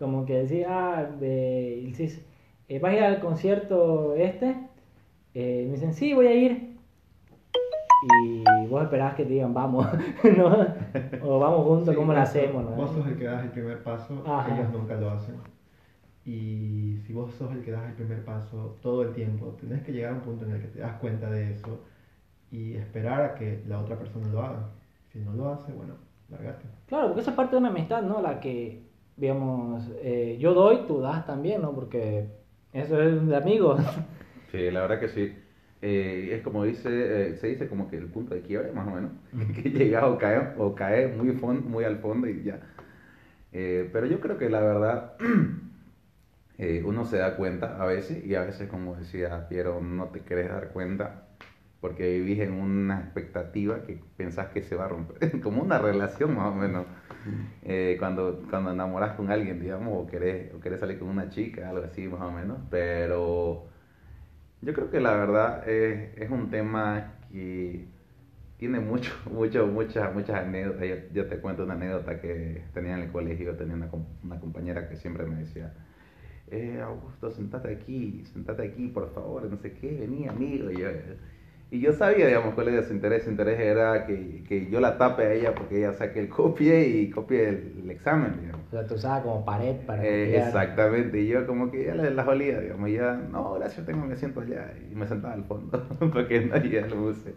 como 0.00 0.24
que 0.26 0.38
decía, 0.38 0.66
ah, 0.70 1.08
eh, 1.20 1.78
y 1.82 1.86
dices, 1.86 2.24
eh, 2.68 2.78
¿vas 2.80 2.92
a 2.92 2.96
ir 2.96 3.02
al 3.04 3.20
concierto 3.20 4.14
este? 4.16 4.56
Eh, 5.34 5.66
me 5.68 5.74
dicen, 5.74 5.92
sí, 5.94 6.14
voy 6.14 6.26
a 6.26 6.34
ir. 6.34 6.76
y 8.24 8.66
vos 8.68 8.82
esperás 8.82 9.14
que 9.14 9.24
te 9.24 9.30
digan 9.34 9.52
vamos, 9.52 9.86
¿no? 10.36 10.66
O 11.22 11.38
vamos 11.38 11.66
juntos, 11.66 11.90
Sí, 11.90 11.94
¿cómo 11.96 12.14
lo 12.14 12.20
hacemos? 12.20 12.64
¿no? 12.64 12.70
Vos 12.70 12.90
sos 12.92 13.06
el 13.06 13.16
que 13.18 13.24
das 13.24 13.44
el 13.44 13.50
primer 13.50 13.82
paso, 13.82 14.22
Ajá. 14.26 14.54
ellos 14.56 14.72
nunca 14.72 14.96
lo 14.96 15.10
hacen. 15.10 15.36
Y 16.24 16.96
si 17.06 17.12
vos 17.12 17.32
sos 17.34 17.52
el 17.52 17.62
que 17.62 17.70
das 17.70 17.86
el 17.88 17.94
primer 17.94 18.24
paso 18.24 18.78
todo 18.82 19.02
el 19.02 19.12
tiempo, 19.12 19.54
tenés 19.60 19.82
que 19.82 19.92
llegar 19.92 20.12
a 20.12 20.14
un 20.14 20.20
punto 20.22 20.46
en 20.46 20.52
el 20.52 20.60
que 20.62 20.68
te 20.68 20.80
das 20.80 20.96
cuenta 20.98 21.30
de 21.30 21.50
eso 21.52 21.78
y 22.50 22.74
esperar 22.74 23.20
a 23.22 23.34
que 23.34 23.62
la 23.68 23.78
otra 23.80 23.96
persona 23.98 24.26
lo 24.28 24.42
haga. 24.42 24.68
Si 25.12 25.18
no 25.18 25.32
lo 25.34 25.50
hace, 25.52 25.72
bueno, 25.72 25.94
largate. 26.30 26.64
Claro, 26.86 27.08
porque 27.08 27.20
esa 27.20 27.30
es 27.30 27.36
parte 27.36 27.52
de 27.52 27.58
una 27.58 27.68
amistad, 27.68 28.02
¿no? 28.02 28.22
La 28.22 28.40
que, 28.40 28.82
digamos, 29.20 29.84
eh, 30.02 30.38
yo 30.40 30.54
doy, 30.54 30.86
tú 30.86 31.00
das 31.00 31.26
también, 31.26 31.62
¿no? 31.62 31.74
Porque 31.74 32.28
eso 32.72 33.00
es 33.02 33.26
de 33.26 33.36
amigos. 33.36 33.80
Sí, 34.50 34.70
la 34.70 34.82
verdad 34.82 35.00
que 35.00 35.08
sí. 35.08 35.36
Eh, 35.82 36.30
es 36.36 36.42
como 36.42 36.64
dice, 36.64 37.30
eh, 37.30 37.36
se 37.36 37.46
dice 37.48 37.68
como 37.68 37.88
que 37.88 37.96
el 37.96 38.06
punto 38.08 38.34
de 38.34 38.42
quiebre, 38.42 38.72
más 38.72 38.86
o 38.88 38.90
menos, 38.90 39.12
que 39.62 39.70
llega 39.70 40.06
o 40.06 40.18
cae, 40.18 40.54
o 40.58 40.74
cae 40.74 41.08
muy, 41.08 41.30
fon- 41.36 41.64
muy 41.64 41.84
al 41.84 41.98
fondo 41.98 42.28
y 42.28 42.42
ya. 42.44 42.60
Eh, 43.52 43.90
pero 43.92 44.06
yo 44.06 44.20
creo 44.20 44.38
que 44.38 44.50
la 44.50 44.60
verdad, 44.60 45.14
eh, 46.58 46.82
uno 46.84 47.04
se 47.04 47.18
da 47.18 47.36
cuenta 47.36 47.82
a 47.82 47.86
veces 47.86 48.24
y 48.24 48.34
a 48.34 48.42
veces, 48.44 48.68
como 48.68 48.96
decía 48.96 49.48
Piero, 49.48 49.80
no 49.80 50.06
te 50.08 50.20
querés 50.20 50.48
dar 50.50 50.70
cuenta 50.70 51.28
porque 51.80 52.10
vivís 52.18 52.40
en 52.40 52.52
una 52.54 53.00
expectativa 53.00 53.82
que 53.84 54.00
pensás 54.16 54.48
que 54.48 54.62
se 54.62 54.76
va 54.76 54.86
a 54.86 54.88
romper, 54.88 55.40
como 55.42 55.62
una 55.62 55.78
relación 55.78 56.36
más 56.36 56.52
o 56.52 56.54
menos. 56.54 56.86
Eh, 57.62 57.96
cuando, 57.98 58.42
cuando 58.48 58.72
enamoras 58.72 59.16
con 59.16 59.30
alguien, 59.30 59.60
digamos, 59.60 59.94
o 59.96 60.06
querés, 60.06 60.54
o 60.54 60.60
querés 60.60 60.80
salir 60.80 60.98
con 60.98 61.08
una 61.08 61.30
chica, 61.30 61.68
algo 61.68 61.84
así 61.84 62.06
más 62.08 62.20
o 62.22 62.30
menos, 62.30 62.58
pero 62.70 63.66
yo 64.62 64.72
creo 64.74 64.90
que 64.90 65.00
la 65.00 65.14
verdad 65.14 65.68
es, 65.68 66.16
es 66.18 66.30
un 66.30 66.50
tema 66.50 67.14
que 67.30 67.86
tiene 68.58 68.80
mucho, 68.80 69.12
mucho, 69.30 69.66
muchas, 69.66 70.14
muchas 70.14 70.36
anécdotas. 70.36 70.86
Yo, 71.12 71.26
te 71.26 71.38
cuento 71.38 71.64
una 71.64 71.74
anécdota 71.74 72.20
que 72.20 72.64
tenía 72.74 72.94
en 72.94 73.02
el 73.04 73.12
colegio, 73.12 73.56
tenía 73.56 73.74
una, 73.74 73.90
una 74.22 74.38
compañera 74.40 74.88
que 74.88 74.96
siempre 74.96 75.26
me 75.26 75.36
decía, 75.36 75.72
eh, 76.50 76.80
Augusto, 76.82 77.30
sentate 77.30 77.72
aquí, 77.72 78.24
sentate 78.32 78.62
aquí, 78.64 78.88
por 78.88 79.12
favor, 79.14 79.44
no 79.44 79.56
sé 79.56 79.72
qué, 79.72 79.98
vení, 80.00 80.28
amigo. 80.28 80.70
Y 80.70 80.78
yo, 80.78 80.88
y 81.72 81.80
yo 81.80 81.92
sabía, 81.92 82.26
digamos, 82.26 82.54
cuál 82.54 82.68
era 82.68 82.82
su 82.82 82.92
interés. 82.92 83.24
Su 83.24 83.30
interés 83.30 83.60
era 83.60 84.04
que, 84.04 84.42
que 84.48 84.68
yo 84.68 84.80
la 84.80 84.98
tape 84.98 85.22
a 85.22 85.32
ella 85.32 85.54
porque 85.54 85.78
ella 85.78 85.92
saque 85.92 86.18
el 86.18 86.28
copie 86.28 86.88
y 86.88 87.10
copie 87.10 87.48
el, 87.48 87.80
el 87.84 87.90
examen, 87.90 88.40
digamos. 88.40 88.66
O 88.66 88.70
sea, 88.70 88.86
tú 88.86 88.94
usabas 88.94 89.22
como 89.22 89.44
pared 89.44 89.76
para... 89.86 90.04
Eh, 90.04 90.36
exactamente, 90.36 91.20
y 91.20 91.28
yo 91.28 91.46
como 91.46 91.70
que 91.70 91.84
ya 91.84 91.94
las 91.94 92.12
la 92.12 92.26
olía, 92.26 92.60
digamos, 92.60 92.88
y 92.88 92.94
ya, 92.94 93.14
no, 93.14 93.54
gracias, 93.54 93.86
tengo 93.86 94.04
mi 94.04 94.12
asiento 94.12 94.40
allá, 94.40 94.74
y 94.90 94.94
me 94.94 95.06
sentaba 95.06 95.34
al 95.34 95.44
fondo, 95.44 95.86
porque 96.12 96.40
no 96.40 96.56
lo 96.56 97.02
puse. 97.02 97.34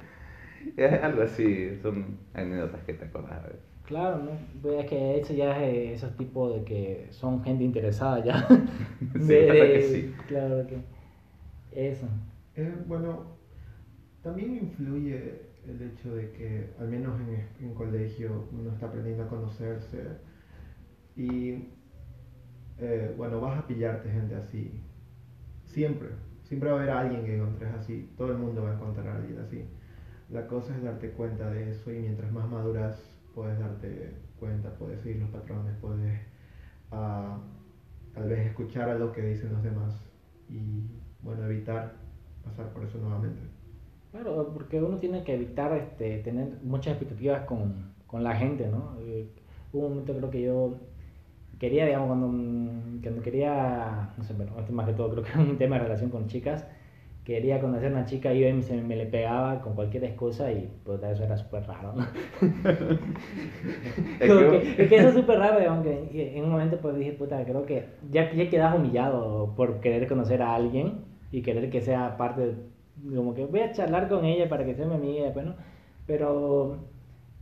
Es 0.77 1.03
algo 1.03 1.23
así, 1.23 1.77
son 1.81 2.17
anécdotas 2.33 2.83
que 2.85 2.93
te 2.93 3.05
acuerdas 3.05 3.33
a 3.33 3.47
ver. 3.47 3.59
Claro, 3.85 4.17
¿no? 4.17 4.31
Pues 4.61 4.79
es 4.79 4.89
que 4.89 5.19
eso 5.19 5.33
ya 5.33 5.63
es 5.63 6.01
esos 6.01 6.15
tipos 6.15 6.55
de 6.55 6.63
que 6.63 7.07
son 7.11 7.43
gente 7.43 7.63
interesada 7.63 8.23
ya. 8.23 8.47
Sí, 9.19 9.27
la 9.27 9.53
verdad 9.53 9.73
que 9.73 9.81
sí. 9.81 10.15
Claro 10.27 10.67
que... 10.67 10.77
Eso. 11.71 12.07
Eh, 12.55 12.73
bueno, 12.87 13.25
también 14.23 14.55
influye 14.55 15.41
el 15.67 15.81
hecho 15.81 16.15
de 16.15 16.31
que, 16.31 16.73
al 16.79 16.87
menos 16.87 17.19
en, 17.21 17.65
en 17.67 17.73
colegio, 17.75 18.47
uno 18.51 18.71
está 18.71 18.87
aprendiendo 18.87 19.23
a 19.23 19.27
conocerse 19.27 20.17
y, 21.15 21.69
eh, 22.79 23.13
bueno, 23.17 23.39
vas 23.41 23.59
a 23.59 23.67
pillarte 23.67 24.09
gente 24.09 24.35
así. 24.35 24.81
Siempre. 25.65 26.09
Siempre 26.43 26.69
va 26.69 26.77
a 26.77 26.79
haber 26.79 26.91
alguien 26.91 27.25
que 27.25 27.35
encontres 27.35 27.73
así. 27.73 28.13
Todo 28.17 28.31
el 28.31 28.37
mundo 28.37 28.63
va 28.63 28.71
a 28.71 28.73
encontrar 28.75 29.07
a 29.07 29.15
alguien 29.17 29.39
así. 29.39 29.65
La 30.29 30.47
cosa 30.47 30.75
es 30.75 30.83
darte 30.83 31.11
cuenta 31.11 31.49
de 31.51 31.71
eso 31.71 31.91
y 31.91 31.99
mientras 31.99 32.31
más 32.31 32.49
maduras 32.49 32.99
puedes 33.35 33.59
darte 33.59 34.15
cuenta, 34.39 34.73
puedes 34.77 35.01
seguir 35.01 35.21
los 35.21 35.29
patrones, 35.29 35.75
puedes 35.79 36.19
ah, 36.91 37.39
tal 38.13 38.29
vez 38.29 38.47
escuchar 38.47 38.89
a 38.89 38.95
lo 38.95 39.11
que 39.11 39.21
dicen 39.21 39.53
los 39.53 39.63
demás 39.63 39.93
y 40.49 40.87
bueno, 41.21 41.45
evitar 41.45 41.95
pasar 42.43 42.71
por 42.73 42.83
eso 42.83 42.97
nuevamente. 42.99 43.52
Claro, 44.13 44.51
porque 44.53 44.81
uno 44.81 44.97
tiene 44.99 45.23
que 45.25 45.33
evitar 45.33 45.73
este, 45.75 46.19
tener 46.19 46.47
muchas 46.63 46.93
expectativas 46.93 47.41
con, 47.45 47.93
con 48.07 48.23
la 48.23 48.33
gente, 48.35 48.67
¿no? 48.67 48.95
Eh, 49.01 49.25
hubo 49.73 49.87
un 49.87 49.91
momento 49.93 50.15
creo 50.15 50.29
que 50.29 50.41
yo 50.43 50.75
quería, 51.59 51.85
digamos, 51.87 52.07
cuando, 52.09 52.27
cuando 53.03 53.21
quería, 53.23 54.09
no 54.17 54.23
sé, 54.23 54.33
bueno, 54.33 54.51
esto 54.59 54.71
más 54.73 54.85
que 54.87 54.93
todo 54.93 55.09
creo 55.11 55.23
que 55.23 55.31
es 55.31 55.35
un 55.37 55.57
tema 55.57 55.77
de 55.77 55.83
relación 55.85 56.11
con 56.11 56.27
chicas, 56.27 56.67
quería 57.25 57.59
conocer 57.61 57.89
a 57.89 57.91
una 57.97 58.05
chica 58.05 58.33
y 58.33 58.41
yo 58.41 58.61
se 58.63 58.81
me, 58.81 58.95
le 58.97 59.05
pegaba 59.07 59.61
con 59.61 59.73
cualquier 59.75 60.03
excusa 60.05 60.51
y 60.51 60.69
pues 60.85 61.01
eso 61.03 61.23
era 61.23 61.37
súper 61.37 61.65
raro, 61.67 61.93
¿no? 61.95 62.05
Que- 64.19 64.83
es 64.83 64.89
que 64.89 64.95
eso 64.97 65.09
es 65.09 65.15
súper 65.15 65.39
raro, 65.39 65.59
digamos, 65.59 65.83
que 65.85 66.37
en 66.37 66.43
un 66.45 66.51
momento 66.51 66.77
pues 66.79 66.95
dije, 66.95 67.13
puta, 67.13 67.43
creo 67.45 67.65
que 67.65 67.85
ya, 68.11 68.31
ya 68.33 68.49
quedas 68.49 68.75
humillado 68.75 69.53
por 69.55 69.79
querer 69.81 70.07
conocer 70.07 70.41
a 70.41 70.55
alguien 70.55 70.99
y 71.31 71.41
querer 71.41 71.69
que 71.69 71.81
sea 71.81 72.17
parte, 72.17 72.41
de- 72.47 72.72
como 73.03 73.33
que 73.33 73.45
voy 73.45 73.61
a 73.61 73.71
charlar 73.71 74.07
con 74.07 74.25
ella 74.25 74.47
para 74.49 74.65
que 74.65 74.75
sea 74.75 74.85
mi 74.85 74.95
amiga, 74.95 75.29
bueno, 75.33 75.55
pero 76.05 76.77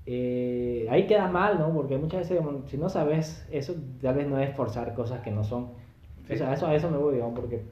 eh, 0.05 0.87
ahí 0.89 1.07
quedas 1.07 1.31
mal, 1.31 1.59
¿no? 1.59 1.73
Porque 1.73 1.97
muchas 1.97 2.21
veces, 2.21 2.37
como, 2.37 2.67
si 2.67 2.77
no 2.77 2.89
sabes 2.89 3.47
eso, 3.51 3.75
tal 4.01 4.15
vez 4.15 4.27
no 4.27 4.39
es 4.39 4.55
forzar 4.55 4.93
cosas 4.93 5.21
que 5.21 5.31
no 5.31 5.43
son. 5.43 5.69
Sí. 6.27 6.33
Eso, 6.33 6.47
a, 6.47 6.53
eso, 6.53 6.67
a 6.67 6.75
eso 6.75 6.89
me 6.89 6.97
voy, 6.97 7.15
digamos, 7.15 7.39
porque 7.39 7.63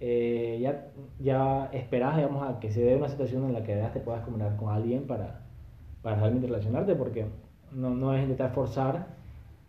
eh, 0.00 0.58
ya, 0.60 0.86
ya 1.18 1.70
esperas, 1.72 2.16
digamos, 2.16 2.48
a 2.48 2.60
que 2.60 2.70
se 2.70 2.82
dé 2.82 2.96
una 2.96 3.08
situación 3.08 3.44
en 3.44 3.52
la 3.52 3.62
que 3.62 3.74
te 3.92 4.00
puedas 4.00 4.22
comunicar 4.24 4.56
con 4.56 4.70
alguien 4.70 5.06
para, 5.06 5.42
para 6.02 6.16
realmente 6.16 6.46
relacionarte, 6.46 6.94
porque 6.94 7.26
no, 7.72 7.90
no 7.90 8.14
es 8.14 8.22
intentar 8.22 8.52
forzar 8.52 9.06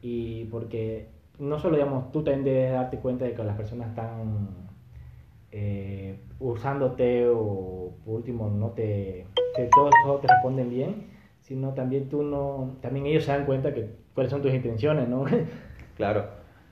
y 0.02 0.46
porque 0.46 1.10
no 1.40 1.60
solo, 1.60 1.78
digamos, 1.78 2.12
tú 2.12 2.24
también 2.24 2.44
debes 2.44 2.72
darte 2.72 3.00
cuenta 3.00 3.26
de 3.26 3.34
que 3.34 3.44
las 3.44 3.58
personas 3.58 3.90
están 3.90 4.48
eh, 5.58 6.20
usándote 6.40 7.30
o 7.30 7.96
por 8.04 8.16
último 8.16 8.50
no 8.50 8.72
te, 8.72 9.26
que 9.56 9.70
todos, 9.74 9.94
todos 10.04 10.20
te 10.20 10.28
responden 10.28 10.70
bien, 10.70 11.08
sino 11.40 11.74
también 11.74 12.10
tú 12.10 12.24
no, 12.24 12.76
también 12.82 13.06
ellos 13.06 13.24
se 13.24 13.32
dan 13.32 13.46
cuenta 13.46 13.74
que 13.74 13.90
cuáles 14.14 14.32
son 14.32 14.42
tus 14.42 14.54
intenciones, 14.54 15.08
¿no? 15.08 15.24
Claro. 15.96 16.26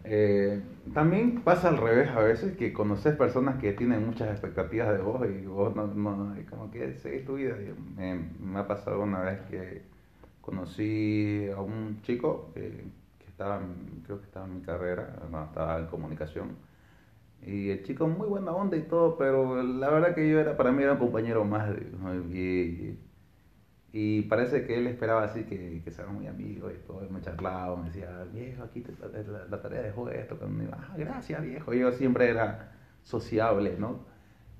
Eh, 0.03 0.61
también 0.93 1.43
pasa 1.43 1.69
al 1.69 1.77
revés 1.77 2.09
a 2.09 2.19
veces 2.19 2.57
que 2.57 2.73
conoces 2.73 3.15
personas 3.15 3.55
que 3.61 3.71
tienen 3.71 4.05
muchas 4.05 4.29
expectativas 4.29 4.91
de 4.91 5.01
vos 5.01 5.25
y 5.29 5.45
vos 5.45 5.73
no, 5.73 5.87
no 5.87 6.37
y 6.37 6.43
como 6.43 6.69
que 6.69 6.95
seguís 6.95 7.23
tu 7.23 7.35
vida. 7.35 7.55
Me, 7.95 8.59
ha 8.59 8.67
pasado 8.67 9.01
una 9.01 9.21
vez 9.21 9.39
que 9.49 9.83
conocí 10.41 11.47
a 11.55 11.61
un 11.61 12.01
chico 12.01 12.51
que, 12.53 12.83
que 13.17 13.25
estaba, 13.29 13.61
creo 14.05 14.19
que 14.19 14.25
estaba 14.25 14.45
en 14.45 14.55
mi 14.55 14.61
carrera, 14.61 15.15
estaba 15.23 15.79
en 15.79 15.85
comunicación. 15.85 16.72
Y 17.45 17.69
el 17.71 17.83
chico 17.83 18.07
muy 18.07 18.27
buena 18.27 18.51
onda 18.51 18.77
y 18.77 18.83
todo, 18.83 19.17
pero 19.17 19.61
la 19.63 19.89
verdad 19.89 20.15
que 20.15 20.29
yo 20.29 20.39
era, 20.39 20.55
para 20.57 20.71
mí 20.71 20.83
era 20.83 20.93
un 20.93 20.99
compañero 20.99 21.43
más. 21.45 21.69
Y, 22.31 22.97
y 23.91 24.23
parece 24.23 24.65
que 24.65 24.77
él 24.77 24.87
esperaba 24.87 25.23
así 25.23 25.43
que, 25.43 25.81
que 25.83 25.91
seamos 25.91 26.15
muy 26.15 26.27
amigos 26.27 26.73
y 26.73 26.87
todo, 26.87 27.05
y 27.05 27.09
me 27.09 27.21
charlaba, 27.21 27.75
me 27.77 27.87
decía, 27.89 28.25
viejo, 28.33 28.63
aquí 28.63 28.83
la, 28.99 29.45
la 29.45 29.61
tarea 29.61 29.81
dejó 29.83 30.09
esto, 30.09 30.37
cuando 30.37 30.63
iba, 30.63 30.77
ah, 30.81 30.95
gracias 30.97 31.41
viejo, 31.43 31.73
yo 31.73 31.91
siempre 31.91 32.29
era 32.29 32.71
sociable, 33.03 33.75
¿no? 33.77 34.05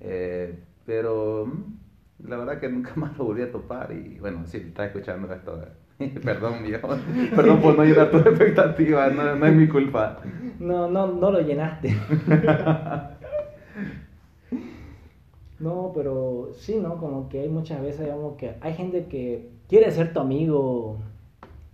Eh, 0.00 0.58
pero 0.86 1.46
mm, 1.46 2.28
la 2.28 2.36
verdad 2.36 2.60
que 2.60 2.68
nunca 2.68 2.92
más 2.96 3.16
lo 3.18 3.24
volví 3.24 3.42
a 3.42 3.50
topar 3.50 3.92
y 3.92 4.18
bueno, 4.20 4.46
si 4.46 4.58
estás 4.58 4.86
escuchando 4.88 5.32
esto, 5.32 5.60
perdón 6.24 6.62
viejo, 6.64 6.88
perdón 7.34 7.60
por 7.60 7.76
no 7.76 7.84
llenar 7.84 8.10
tus 8.10 8.26
expectativas, 8.26 9.14
no, 9.14 9.36
no 9.36 9.46
es 9.46 9.54
mi 9.54 9.68
culpa. 9.68 10.18
No, 10.58 10.88
no, 10.90 11.06
no 11.06 11.30
lo 11.30 11.40
llenaste. 11.40 11.94
No, 15.60 15.92
pero 15.94 16.50
sí, 16.54 16.78
¿no? 16.82 16.98
Como 16.98 17.28
que 17.28 17.40
hay 17.40 17.48
muchas 17.48 17.80
veces, 17.80 18.00
digamos, 18.00 18.36
que 18.36 18.54
hay 18.60 18.74
gente 18.74 19.06
que 19.06 19.50
quiere 19.68 19.90
ser 19.92 20.12
tu 20.12 20.20
amigo, 20.20 20.96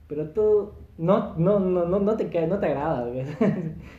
pero 0.06 0.28
tú 0.30 0.70
no, 0.98 1.34
no, 1.38 1.58
no, 1.58 1.86
no, 1.86 1.98
no 1.98 2.16
te, 2.16 2.28
queda- 2.28 2.46
no 2.46 2.58
te 2.58 2.66
agrada. 2.66 3.04
¿ves? 3.06 3.28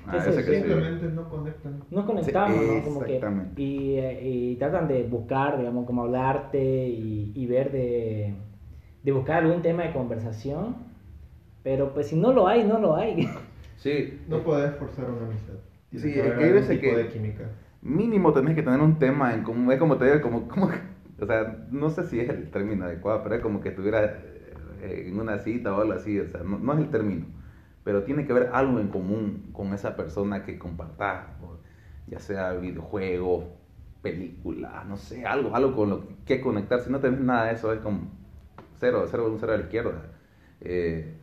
Ah, 0.05 0.17
Eso 0.17 0.29
que 0.37 0.43
sí. 0.43 0.55
Simplemente 0.55 1.07
no 1.07 1.27
conectan. 1.29 1.81
Nos 1.89 2.05
conectamos, 2.05 2.59
Sí, 2.59 2.67
¿no? 2.67 2.83
Como 2.83 2.99
que, 3.01 3.15
exactamente. 3.15 3.61
y, 3.61 3.95
eh, 3.97 4.19
y 4.23 4.55
tratan 4.57 4.87
de 4.87 5.03
buscar, 5.03 5.57
digamos, 5.57 5.85
como 5.87 6.03
hablarte 6.03 6.63
y, 6.87 7.31
y 7.35 7.45
ver 7.47 7.71
de, 7.71 8.35
de 9.03 9.11
buscar 9.11 9.43
algún 9.43 9.61
tema 9.61 9.83
de 9.83 9.93
conversación, 9.93 10.75
pero 11.63 11.93
pues 11.93 12.07
si 12.07 12.15
no 12.15 12.31
lo 12.33 12.47
hay, 12.47 12.63
no 12.63 12.79
lo 12.79 12.95
hay. 12.95 13.27
Sí, 13.77 14.21
No 14.27 14.37
podés 14.43 14.75
forzar 14.75 15.09
una 15.09 15.25
amistad. 15.25 15.55
Sí, 15.91 16.13
que 16.13 16.27
es 16.27 16.33
que 16.35 16.43
hay 16.43 16.51
veces 16.51 16.79
que- 16.79 16.95
de 16.95 17.07
química. 17.07 17.45
mínimo 17.81 18.31
tenés 18.31 18.53
que 18.53 18.61
tener 18.61 18.79
un 18.79 18.99
tema 18.99 19.33
en 19.33 19.41
común. 19.41 19.71
Es 19.71 19.79
como 19.79 19.97
te 19.97 20.05
digo, 20.05 20.21
como, 20.21 20.47
como, 20.47 20.69
o 21.19 21.25
sea, 21.25 21.65
no 21.71 21.89
sé 21.89 22.03
si 22.03 22.19
es 22.19 22.29
el 22.29 22.51
término 22.51 22.85
adecuado, 22.85 23.23
pero 23.23 23.35
es 23.35 23.41
como 23.41 23.59
que 23.59 23.69
estuviera 23.69 24.19
eh, 24.83 25.05
en 25.07 25.19
una 25.19 25.39
cita 25.39 25.75
o 25.75 25.81
algo 25.81 25.93
así, 25.93 26.19
o 26.19 26.27
sea, 26.27 26.41
no, 26.43 26.59
no 26.59 26.73
es 26.73 26.79
el 26.79 26.89
término, 26.91 27.25
pero 27.83 28.03
tiene 28.03 28.25
que 28.27 28.31
haber 28.33 28.49
algo 28.53 28.79
en 28.79 28.89
común 28.89 29.49
con 29.51 29.73
esa 29.73 29.95
persona 29.95 30.43
que 30.43 30.59
compartás, 30.59 31.25
ya 32.05 32.19
sea 32.19 32.53
videojuegos, 32.53 33.45
película, 34.03 34.83
no 34.87 34.97
sé, 34.97 35.25
algo, 35.25 35.55
algo 35.55 35.75
con 35.75 35.89
lo 35.89 36.03
que 36.25 36.39
conectar. 36.39 36.81
Si 36.81 36.91
no 36.91 36.99
tenés 36.99 37.19
nada 37.19 37.45
de 37.45 37.53
eso, 37.53 37.73
es 37.73 37.79
como 37.79 38.01
cero, 38.81 39.05
cero, 39.09 39.27
un 39.31 39.39
cero 39.39 39.53
a 39.53 39.57
la 39.57 39.63
izquierda. 39.63 40.01
Eh, 40.59 41.17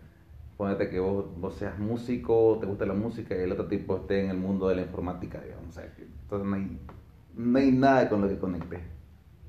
que 0.91 1.01
vos, 1.01 1.27
vos 1.37 1.55
seas 1.55 1.79
músico, 1.79 2.57
te 2.61 2.67
gusta 2.67 2.87
la 2.87 2.95
música 2.95 3.37
y 3.37 3.41
el 3.41 3.53
otro 3.53 3.67
tipo 3.67 3.97
esté 3.97 4.25
en 4.25 4.31
el 4.31 4.39
mundo 4.39 4.69
de 4.69 4.77
la 4.77 4.83
informática, 4.83 5.41
digamos. 5.41 5.69
O 5.69 5.73
sea, 5.73 5.93
que, 5.95 6.03
entonces 6.03 6.49
no 6.49 6.57
hay, 6.57 6.79
no 7.37 7.59
hay 7.59 7.73
nada 7.73 8.09
con 8.09 8.23
lo 8.23 8.29
que 8.29 8.39
conecte. 8.39 8.81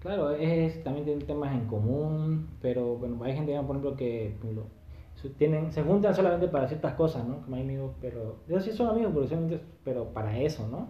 Claro, 0.01 0.31
es, 0.31 0.83
también 0.83 1.05
tienen 1.05 1.25
temas 1.25 1.53
en 1.53 1.67
común, 1.67 2.47
pero 2.61 2.95
bueno, 2.97 3.23
hay 3.23 3.33
gente, 3.33 3.53
por 3.53 3.75
ejemplo, 3.75 3.95
que 3.95 4.35
por 4.39 4.49
ejemplo, 4.49 4.67
se 5.15 5.29
tienen, 5.29 5.71
se 5.71 5.83
juntan 5.83 6.15
solamente 6.15 6.47
para 6.47 6.67
ciertas 6.67 6.93
cosas, 6.93 7.27
¿no? 7.27 7.41
Como 7.41 7.55
hay 7.55 7.63
amigos, 7.63 7.91
pero 8.01 8.37
ellos 8.47 8.63
sí 8.63 8.71
son 8.71 8.89
amigos, 8.89 9.11
pero, 9.29 9.59
pero 9.83 10.05
para 10.13 10.39
eso, 10.39 10.67
¿no? 10.67 10.89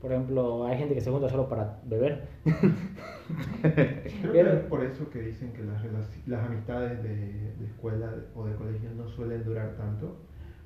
Por 0.00 0.12
ejemplo, 0.12 0.66
hay 0.66 0.78
gente 0.78 0.94
que 0.94 1.00
se 1.00 1.10
junta 1.10 1.28
solo 1.28 1.48
para 1.48 1.80
beber. 1.84 2.28
Creo 3.62 4.32
Pero- 4.32 4.50
que 4.50 4.56
es 4.56 4.62
por 4.64 4.84
eso 4.84 5.10
que 5.10 5.20
dicen 5.22 5.52
que 5.52 5.62
las, 5.62 5.82
las 6.26 6.46
amistades 6.46 7.02
de, 7.02 7.10
de 7.58 7.64
escuela 7.66 8.12
o 8.34 8.46
de 8.46 8.54
colegio 8.54 8.90
no 8.96 9.08
suelen 9.08 9.44
durar 9.44 9.74
tanto, 9.76 10.16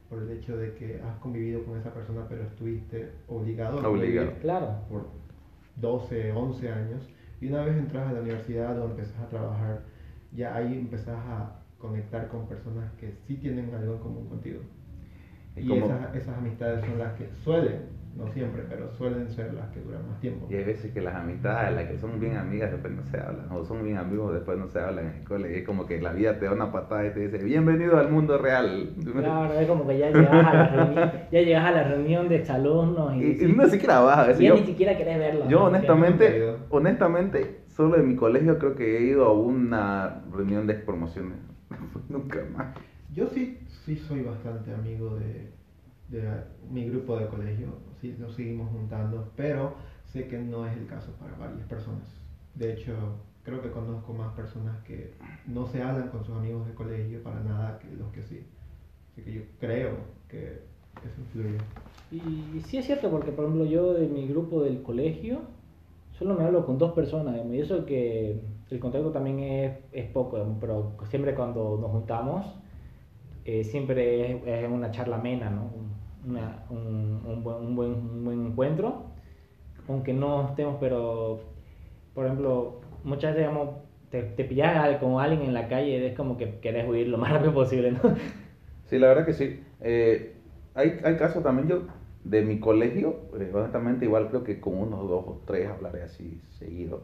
por 0.08 0.22
el 0.22 0.30
hecho 0.30 0.56
de 0.56 0.74
que 0.74 1.00
has 1.02 1.16
convivido 1.20 1.64
con 1.64 1.78
esa 1.78 1.92
persona 1.94 2.26
pero 2.28 2.42
estuviste 2.42 3.10
obligado 3.28 3.80
a 3.80 3.88
Obligado. 3.88 4.26
convivir 4.26 4.42
Claro. 4.42 4.74
por 4.90 5.06
12, 5.76 6.32
11 6.32 6.68
años 6.70 7.08
y 7.40 7.48
una 7.48 7.64
vez 7.64 7.76
entras 7.76 8.08
a 8.08 8.12
la 8.12 8.20
universidad 8.20 8.78
o 8.78 8.84
empezás 8.90 9.18
a 9.20 9.28
trabajar, 9.28 9.80
ya 10.32 10.54
ahí 10.54 10.74
empezás 10.78 11.16
a 11.16 11.58
conectar 11.78 12.28
con 12.28 12.46
personas 12.46 12.92
que 13.00 13.12
sí 13.26 13.36
tienen 13.36 13.74
algo 13.74 13.94
en 13.94 13.98
común 14.00 14.26
contigo. 14.28 14.60
Y 15.56 15.60
Y 15.62 15.68
como- 15.68 15.86
esas, 15.86 16.14
esas 16.14 16.38
amistades 16.38 16.84
son 16.84 16.98
las 16.98 17.14
que 17.14 17.28
suelen, 17.42 17.80
no 18.16 18.28
siempre, 18.28 18.62
pero 18.68 18.92
suelen 18.92 19.28
ser 19.30 19.54
las 19.54 19.70
que 19.70 19.80
duran 19.80 20.06
más 20.06 20.20
tiempo. 20.20 20.46
Y 20.50 20.54
hay 20.56 20.64
veces 20.64 20.92
que 20.92 21.00
las 21.00 21.14
amistades, 21.14 21.74
las 21.74 21.86
que 21.86 21.98
son 21.98 22.20
bien 22.20 22.36
amigas, 22.36 22.70
después 22.70 22.92
no 22.92 23.04
se 23.06 23.18
hablan, 23.18 23.46
o 23.50 23.64
son 23.64 23.82
bien 23.82 23.96
amigos, 23.96 24.34
después 24.34 24.58
no 24.58 24.68
se 24.68 24.80
hablan 24.80 25.06
en 25.06 25.12
el 25.20 25.24
cole. 25.24 25.50
Y 25.52 25.60
es 25.60 25.66
como 25.66 25.86
que 25.86 26.00
la 26.00 26.12
vida 26.12 26.38
te 26.38 26.44
da 26.44 26.52
una 26.52 26.70
patada 26.70 27.06
y 27.06 27.10
te 27.12 27.20
dice, 27.20 27.42
bienvenido 27.42 27.98
al 27.98 28.10
mundo 28.10 28.36
real. 28.38 28.90
Claro, 29.12 29.54
es 29.54 29.66
como 29.66 29.86
que 29.86 29.98
ya 29.98 30.10
llegas 30.10 30.30
a 30.30 30.52
la 30.52 30.68
reunión, 30.68 31.10
ya 31.30 31.40
llegas 31.40 31.64
a 31.64 31.70
la 31.70 31.84
reunión 31.84 32.28
de 32.28 32.36
exalumnos 32.36 33.14
y, 33.16 33.22
Y, 33.22 33.30
y 33.30 33.34
sí, 33.36 33.52
no 33.56 33.66
siquiera 33.68 34.00
vas 34.00 34.18
a 34.18 34.32
ya 34.32 34.38
yo, 34.48 34.54
ni 34.56 34.66
siquiera 34.66 34.96
querés 34.96 35.18
verlo. 35.18 35.48
yo 35.48 35.60
¿no? 35.60 35.64
honestamente, 35.66 36.54
honestamente, 36.68 37.60
solo 37.68 37.96
en 37.96 38.08
mi 38.08 38.16
colegio 38.16 38.58
creo 38.58 38.74
que 38.74 38.98
he 38.98 39.02
ido 39.04 39.24
a 39.24 39.32
una 39.32 40.22
reunión 40.30 40.66
de 40.66 40.74
promociones. 40.74 41.38
Nunca 42.10 42.40
más. 42.54 42.74
Yo 43.14 43.26
sí, 43.28 43.58
sí 43.84 43.96
soy 43.96 44.22
bastante 44.22 44.72
amigo 44.72 45.16
de, 45.16 45.50
de 46.12 46.22
mi 46.70 46.88
grupo 46.88 47.18
de 47.18 47.26
colegio, 47.26 47.68
sí 48.00 48.14
nos 48.18 48.34
seguimos 48.34 48.70
juntando, 48.70 49.32
pero 49.34 49.74
sé 50.04 50.28
que 50.28 50.38
no 50.38 50.66
es 50.66 50.76
el 50.76 50.86
caso 50.86 51.12
para 51.18 51.34
varias 51.36 51.66
personas. 51.66 52.06
De 52.54 52.72
hecho, 52.72 52.92
creo 53.42 53.62
que 53.62 53.70
conozco 53.70 54.12
más 54.12 54.32
personas 54.34 54.78
que 54.84 55.14
no 55.46 55.66
se 55.66 55.82
hablan 55.82 56.10
con 56.10 56.24
sus 56.24 56.36
amigos 56.36 56.66
de 56.66 56.74
colegio 56.74 57.22
para 57.22 57.40
nada 57.40 57.78
que 57.78 57.88
los 57.96 58.12
que 58.12 58.22
sí. 58.22 58.46
Así 59.10 59.22
que 59.22 59.32
yo 59.32 59.42
creo 59.58 59.96
que 60.28 60.60
eso 61.02 61.20
influye. 61.20 61.58
Y 62.10 62.60
sí 62.60 62.76
es 62.76 62.86
cierto, 62.86 63.10
porque 63.10 63.32
por 63.32 63.46
ejemplo 63.46 63.64
yo 63.64 63.94
de 63.94 64.06
mi 64.06 64.28
grupo 64.28 64.62
del 64.62 64.82
colegio 64.82 65.40
solo 66.12 66.34
me 66.34 66.44
hablo 66.44 66.64
con 66.66 66.78
dos 66.78 66.92
personas, 66.92 67.40
y 67.50 67.58
eso 67.58 67.84
que 67.86 68.38
el 68.70 68.78
contacto 68.78 69.10
también 69.10 69.40
es, 69.40 69.78
es 69.92 70.10
poco, 70.10 70.56
pero 70.60 70.92
siempre 71.08 71.34
cuando 71.34 71.78
nos 71.80 71.90
juntamos, 71.90 72.46
eh, 73.44 73.64
siempre 73.64 74.32
es, 74.32 74.46
es 74.46 74.70
una 74.70 74.90
charla 74.90 75.16
amena, 75.16 75.50
¿no? 75.50 75.70
Una- 76.24 76.64
un, 76.70 77.20
un 77.26 77.42
buen, 77.42 77.56
un, 77.58 77.74
buen, 77.76 77.90
un 77.94 78.24
buen 78.24 78.46
encuentro, 78.46 79.12
aunque 79.88 80.12
no 80.14 80.48
estemos, 80.48 80.76
pero 80.80 81.40
por 82.14 82.26
ejemplo, 82.26 82.80
muchas 83.04 83.34
veces 83.34 83.48
digamos, 83.50 83.70
te, 84.10 84.22
te 84.24 84.44
pillas 84.44 84.98
con 84.98 85.20
alguien 85.20 85.42
en 85.44 85.54
la 85.54 85.68
calle, 85.68 86.06
es 86.08 86.16
como 86.16 86.36
que 86.38 86.60
querés 86.60 86.88
huir 86.88 87.08
lo 87.08 87.18
más 87.18 87.32
rápido 87.32 87.54
posible, 87.54 87.92
¿no? 87.92 88.00
Sí, 88.84 88.98
la 88.98 89.08
verdad 89.08 89.24
que 89.24 89.32
sí. 89.32 89.60
Eh, 89.80 90.36
hay, 90.74 90.96
hay 91.04 91.16
casos 91.16 91.42
también 91.42 91.68
yo 91.68 91.86
de 92.24 92.42
mi 92.42 92.60
colegio, 92.60 93.20
eh, 93.38 93.50
honestamente 93.52 94.04
igual 94.04 94.28
creo 94.28 94.44
que 94.44 94.60
con 94.60 94.78
unos 94.78 95.08
dos 95.08 95.24
o 95.26 95.42
tres 95.46 95.68
hablaré 95.68 96.02
así 96.02 96.40
seguido. 96.50 97.02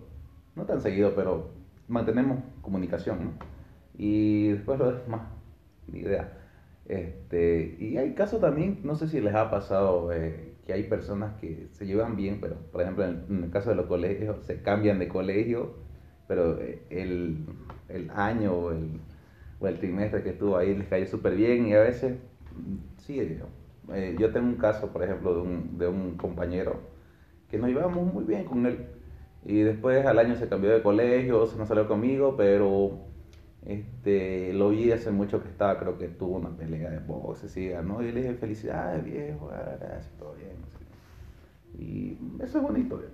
No 0.55 0.67
tan 0.67 0.81
seguido, 0.81 1.15
pero 1.15 1.53
mantenemos 1.89 2.41
comunicación, 2.61 3.25
¿no? 3.25 3.35
Y 3.95 4.49
después 4.51 4.79
lo 4.79 4.93
demás, 4.93 5.23
ni 5.87 6.01
idea. 6.01 6.29
Este, 6.89 7.77
y 7.79 7.99
hay 7.99 8.15
casos 8.15 8.41
también, 8.41 8.81
no 8.83 8.97
sé 8.97 9.09
si 9.09 9.21
les 9.21 9.35
ha 9.35 9.51
pasado 9.51 10.11
eh, 10.11 10.55
que 10.67 10.73
hay 10.73 10.85
personas 10.85 11.39
que 11.39 11.69
se 11.73 11.87
llevan 11.87 12.17
bien, 12.17 12.39
pero 12.41 12.57
por 12.73 12.81
ejemplo 12.81 13.05
en 13.05 13.45
el, 13.45 13.51
caso 13.51 13.69
de 13.69 13.77
los 13.77 13.87
colegios 13.87 14.43
se 14.47 14.63
cambian 14.63 14.99
de 14.99 15.07
colegio, 15.07 15.75
pero 16.27 16.59
eh, 16.61 16.83
el, 16.89 17.45
el 17.91 18.11
año 18.11 18.55
o 18.55 18.73
el, 18.73 19.01
o 19.61 19.69
el 19.69 19.79
trimestre 19.79 20.23
que 20.23 20.31
estuvo 20.31 20.57
ahí 20.57 20.75
les 20.75 20.89
cayó 20.89 21.07
súper 21.07 21.37
bien 21.37 21.69
y 21.69 21.75
a 21.75 21.81
veces 21.81 22.17
sí, 22.97 23.21
eh, 23.21 24.17
yo 24.19 24.33
tengo 24.33 24.47
un 24.47 24.57
caso, 24.57 24.89
por 24.91 25.03
ejemplo, 25.03 25.35
de 25.35 25.41
un, 25.43 25.79
de 25.79 25.89
un 25.89 26.17
compañero 26.17 26.81
que 27.51 27.59
nos 27.59 27.69
llevamos 27.69 28.13
muy 28.13 28.25
bien 28.25 28.45
con 28.45 28.65
él 28.65 28.87
y 29.45 29.61
después 29.61 30.07
al 30.07 30.19
año 30.19 30.37
se 30.37 30.49
cambió 30.49 30.71
de 30.71 30.83
colegio, 30.83 31.47
se 31.47 31.59
no 31.59 31.67
salió 31.67 31.87
conmigo, 31.87 32.35
pero 32.37 33.08
este, 33.69 34.53
lo 34.55 34.71
vi 34.71 34.91
hace 34.93 35.13
mucho 35.13 35.43
que 35.43 35.49
estaba, 35.49 35.79
creo 35.79 35.99
que 35.99 36.09
tuvo 36.09 36.37
una 36.39 36.57
pelea 36.57 36.91
de 36.91 37.01
box, 37.01 37.45
así, 37.45 37.71
¿no? 37.85 38.03
Y 38.03 38.13
le 38.13 38.23
dije, 38.23 38.35
felicidades 38.35 39.05
viejo, 39.05 39.49
gracias, 39.49 40.11
todo 40.19 40.35
bien. 40.35 40.57
así. 40.67 40.85
Y 41.75 42.19
eso 42.43 42.59
es 42.59 42.65
bonito, 42.65 43.01
¿eh? 43.01 43.11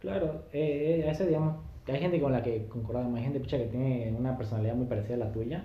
Claro, 0.00 0.44
eh, 0.52 1.00
eh, 1.04 1.08
a 1.08 1.12
ese, 1.12 1.26
digamos, 1.26 1.56
hay 1.86 1.98
gente 2.00 2.20
con 2.20 2.32
la 2.32 2.42
que 2.42 2.66
concordamos, 2.68 3.16
hay 3.18 3.24
gente 3.24 3.40
pucha, 3.40 3.58
que 3.58 3.66
tiene 3.66 4.14
una 4.16 4.36
personalidad 4.36 4.74
muy 4.76 4.86
parecida 4.86 5.14
a 5.16 5.18
la 5.18 5.32
tuya, 5.32 5.64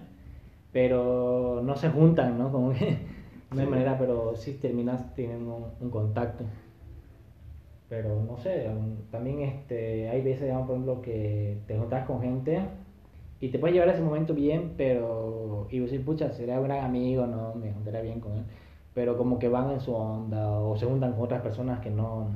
pero 0.72 1.62
no 1.64 1.76
se 1.78 1.90
juntan, 1.90 2.38
¿no? 2.40 2.52
Como 2.52 2.74
que 2.74 3.00
no 3.52 3.62
hay 3.62 3.68
Sí. 3.68 3.72
manera, 3.72 3.98
pero 4.00 4.36
sí 4.36 4.54
terminas 4.62 5.14
teniendo 5.16 5.56
un, 5.56 5.66
un 5.82 5.92
contacto. 5.92 6.46
Pero 7.90 8.24
no 8.24 8.38
sé, 8.38 8.70
también 9.12 9.42
este, 9.42 10.10
hay 10.10 10.22
veces, 10.22 10.44
digamos, 10.44 10.66
por 10.68 10.76
ejemplo, 10.76 11.02
que 11.02 11.60
te 11.68 11.78
juntas 11.78 12.06
con 12.08 12.22
gente 12.22 12.60
y 13.46 13.50
te 13.50 13.60
puedes 13.60 13.74
llevar 13.74 13.90
ese 13.90 14.02
momento 14.02 14.34
bien, 14.34 14.74
pero. 14.78 15.68
Y 15.70 15.80
vos 15.82 15.92
decís, 15.92 16.06
pucha, 16.06 16.32
sería 16.32 16.60
un 16.60 16.66
gran 16.68 16.86
amigo, 16.86 17.26
¿no? 17.28 17.54
Me 17.56 17.74
juntaría 17.74 18.02
bien 18.02 18.20
con 18.20 18.34
él. 18.34 18.44
Pero 18.94 19.18
como 19.18 19.38
que 19.40 19.50
van 19.50 19.72
en 19.72 19.80
su 19.82 19.94
onda 19.94 20.50
o 20.60 20.78
se 20.78 20.86
juntan 20.86 21.14
con 21.14 21.24
otras 21.24 21.42
personas 21.42 21.80
que 21.82 21.90
no. 21.90 22.28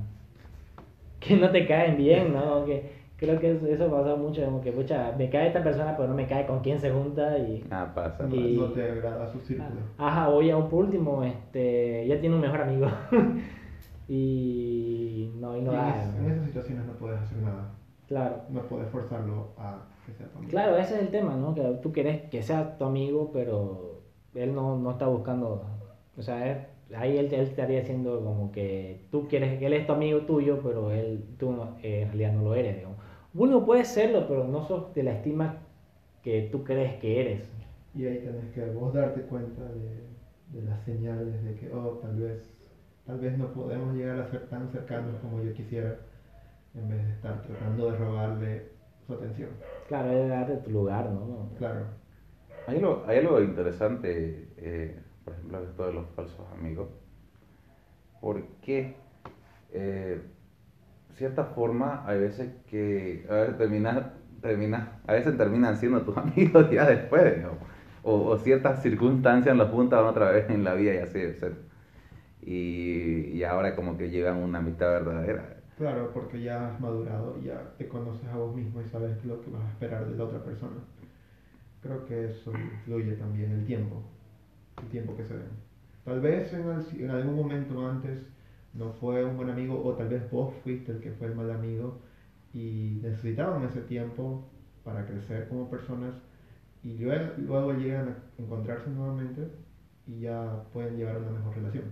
que 1.19 1.35
no 1.37 1.49
te 1.51 1.65
caen 1.65 1.97
bien, 1.97 2.33
¿no? 2.33 2.65
Que 2.65 2.91
creo 3.17 3.39
que 3.39 3.51
eso, 3.51 3.65
eso 3.67 3.89
pasa 3.89 4.15
mucho, 4.15 4.43
como 4.45 4.59
que, 4.61 4.71
pucha, 4.71 5.13
me 5.17 5.29
cae 5.29 5.47
esta 5.47 5.63
persona, 5.63 5.95
pero 5.95 6.09
no 6.09 6.15
me 6.15 6.27
cae 6.27 6.45
con 6.45 6.59
quién 6.59 6.79
se 6.79 6.91
junta 6.91 7.37
y. 7.37 7.63
Ah, 7.71 7.91
pasa. 7.95 8.27
Y- 8.31 8.57
No 8.57 8.65
te 8.65 8.83
agrada 8.83 9.27
su 9.31 9.39
círculo. 9.39 9.79
Ajá, 9.97 10.29
o 10.29 10.41
ya 10.41 10.57
por 10.67 10.83
último, 10.85 11.23
este, 11.23 12.05
ya 12.07 12.19
tiene 12.19 12.35
un 12.35 12.41
mejor 12.41 12.61
amigo. 12.61 12.87
y 14.09 15.31
no, 15.39 15.57
y 15.57 15.61
no 15.61 15.71
Y 15.71 15.75
en, 15.75 15.81
da, 15.81 16.03
es- 16.03 16.15
en 16.17 16.31
esas 16.31 16.45
situaciones 16.45 16.85
no 16.85 16.93
puedes 16.93 17.19
hacer 17.19 17.37
nada. 17.39 17.69
Claro. 18.07 18.43
No 18.49 18.61
puedes 18.63 18.89
forzarlo 18.89 19.49
a 19.57 19.85
que 20.05 20.13
sea 20.13 20.27
tu 20.27 20.37
amigo. 20.37 20.49
Claro, 20.51 20.77
ese 20.77 20.95
es 20.95 21.01
el 21.01 21.09
tema, 21.09 21.35
¿no? 21.35 21.53
Que 21.53 21.61
tú 21.81 21.91
querés 21.91 22.21
que 22.29 22.41
sea 22.41 22.77
tu 22.77 22.85
amigo, 22.85 23.31
pero 23.33 24.01
él 24.33 24.53
no, 24.55 24.77
no 24.77 24.91
está 24.91 25.07
buscando, 25.07 25.63
o 26.17 26.21
sea, 26.21 26.51
él- 26.51 26.95
ahí 26.95 27.17
él, 27.17 27.25
él 27.33 27.41
estaría 27.41 27.79
diciendo 27.81 28.21
como 28.23 28.51
que 28.51 29.07
tú 29.11 29.27
quieres, 29.27 29.59
que 29.59 29.65
él 29.65 29.73
es 29.73 29.85
tu 29.85 29.93
amigo 29.93 30.21
tuyo, 30.21 30.61
pero 30.63 30.91
él, 30.91 31.23
tú 31.37 31.51
no- 31.51 31.75
eh, 31.83 32.01
en 32.03 32.07
realidad 32.07 32.33
no 32.33 32.43
lo 32.43 32.55
eres, 32.55 32.75
digamos. 32.77 32.97
Uno 33.33 33.65
puede 33.65 33.83
serlo, 33.83 34.25
pero 34.27 34.45
no 34.47 34.63
sos 34.63 34.93
de 34.93 35.03
la 35.03 35.11
estima 35.13 35.57
que 36.23 36.47
tú 36.51 36.63
crees 36.63 36.95
que 36.99 37.19
eres. 37.21 37.51
Y 37.93 38.05
ahí 38.05 38.19
tenés 38.19 38.53
que 38.53 38.65
vos 38.71 38.93
darte 38.93 39.21
cuenta 39.23 39.63
de, 39.63 40.59
de 40.59 40.65
las 40.65 40.81
señales 40.85 41.43
de 41.43 41.55
que, 41.55 41.69
oh, 41.73 41.99
tal 42.01 42.15
vez, 42.15 42.41
tal 43.05 43.19
vez 43.19 43.37
no 43.37 43.47
podemos 43.53 43.93
llegar 43.95 44.19
a 44.19 44.29
ser 44.31 44.47
tan 44.47 44.69
cercanos 44.69 45.15
como 45.21 45.41
yo 45.43 45.53
quisiera, 45.53 45.99
en 46.77 46.89
vez 46.89 47.05
de 47.05 47.13
estar 47.13 47.41
tratando 47.41 47.91
de 47.91 47.97
robarle 47.97 48.71
su 49.05 49.13
atención. 49.13 49.49
Claro, 49.87 50.11
es 50.11 50.29
darte 50.29 50.57
tu 50.57 50.71
lugar, 50.71 51.09
¿no? 51.09 51.49
Claro. 51.57 51.85
Hay 52.67 52.77
algo, 52.77 53.03
hay 53.07 53.17
algo 53.19 53.41
interesante, 53.41 54.49
eh, 54.57 54.99
por 55.23 55.33
ejemplo, 55.33 55.63
esto 55.63 55.87
de 55.87 55.93
los 55.93 56.05
falsos 56.15 56.45
amigos. 56.53 56.89
Porque, 58.21 58.95
eh, 59.71 60.21
de 61.09 61.15
cierta 61.15 61.45
forma, 61.45 62.03
hay 62.07 62.19
veces 62.19 62.49
que 62.67 63.25
a 63.29 63.33
veces 63.35 63.57
terminas, 63.57 64.07
terminas, 64.41 64.89
a 65.07 65.13
veces 65.13 65.37
terminan 65.37 65.77
siendo 65.77 66.01
tus 66.03 66.17
amigos 66.17 66.69
ya 66.71 66.85
después, 66.87 67.35
digamos. 67.35 67.59
o, 68.03 68.25
o 68.27 68.37
ciertas 68.37 68.81
circunstancias 68.81 69.55
los 69.55 69.69
juntan 69.71 70.05
otra 70.05 70.31
vez 70.31 70.49
en 70.49 70.63
la 70.63 70.73
vida 70.75 70.93
y 70.95 70.97
así 70.99 71.33
ser. 71.33 71.55
Y, 72.41 73.31
y 73.33 73.43
ahora 73.43 73.75
como 73.75 73.97
que 73.97 74.09
llegan 74.09 74.37
una 74.37 74.59
amistad 74.59 74.89
verdadera. 74.91 75.56
Claro, 75.77 76.11
porque 76.11 76.41
ya 76.41 76.69
has 76.69 76.79
madurado, 76.79 77.39
ya 77.39 77.75
te 77.77 77.87
conoces 77.87 78.27
a 78.29 78.37
vos 78.37 78.55
mismo 78.55 78.81
y 78.81 78.85
sabes 78.85 79.23
lo 79.23 79.39
que 79.41 79.51
vas 79.51 79.63
a 79.63 79.69
esperar 79.69 80.07
de 80.09 80.17
la 80.17 80.23
otra 80.23 80.43
persona. 80.43 80.77
Creo 81.83 82.03
que 82.07 82.25
eso 82.25 82.51
influye 82.51 83.13
también 83.13 83.51
el 83.51 83.63
tiempo, 83.63 84.01
el 84.81 84.89
tiempo 84.89 85.15
que 85.15 85.23
se 85.23 85.35
ven. 85.35 85.49
Tal 86.03 86.19
vez 86.19 86.51
en, 86.53 86.65
en 86.99 87.11
algún 87.11 87.35
momento 87.35 87.87
antes 87.87 88.25
no 88.73 88.91
fue 88.93 89.23
un 89.23 89.37
buen 89.37 89.51
amigo 89.51 89.79
o 89.83 89.93
tal 89.93 90.09
vez 90.09 90.29
vos 90.31 90.51
fuiste 90.63 90.93
el 90.93 90.99
que 90.99 91.11
fue 91.11 91.27
el 91.27 91.35
mal 91.35 91.51
amigo 91.51 91.99
y 92.55 92.99
necesitaban 93.03 93.63
ese 93.63 93.81
tiempo 93.81 94.49
para 94.83 95.05
crecer 95.05 95.47
como 95.47 95.69
personas 95.69 96.15
y 96.83 96.97
luego, 96.97 97.33
luego 97.37 97.73
llegan 97.73 98.09
a 98.09 98.41
encontrarse 98.41 98.89
nuevamente 98.89 99.47
y 100.07 100.21
ya 100.21 100.63
pueden 100.73 100.97
llevar 100.97 101.17
una 101.17 101.31
mejor 101.31 101.55
relación. 101.55 101.85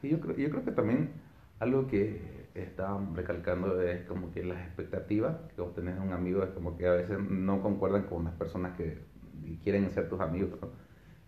Sí, 0.00 0.08
yo 0.08 0.20
creo, 0.20 0.36
yo 0.36 0.50
creo 0.50 0.64
que 0.64 0.72
también 0.72 1.10
algo 1.58 1.86
que 1.86 2.29
estaban 2.54 3.14
recalcando 3.14 3.80
es 3.82 4.02
como 4.06 4.32
que 4.32 4.44
las 4.44 4.60
expectativas 4.66 5.36
que 5.54 5.62
vos 5.62 5.74
tenés 5.74 5.94
de 5.96 6.00
un 6.00 6.12
amigo 6.12 6.42
es 6.42 6.50
como 6.50 6.76
que 6.76 6.86
a 6.86 6.92
veces 6.92 7.18
no 7.18 7.62
concuerdan 7.62 8.04
con 8.04 8.24
las 8.24 8.34
personas 8.34 8.76
que 8.76 8.98
quieren 9.62 9.90
ser 9.90 10.08
tus 10.08 10.20
amigos. 10.20 10.58
¿no? 10.60 10.68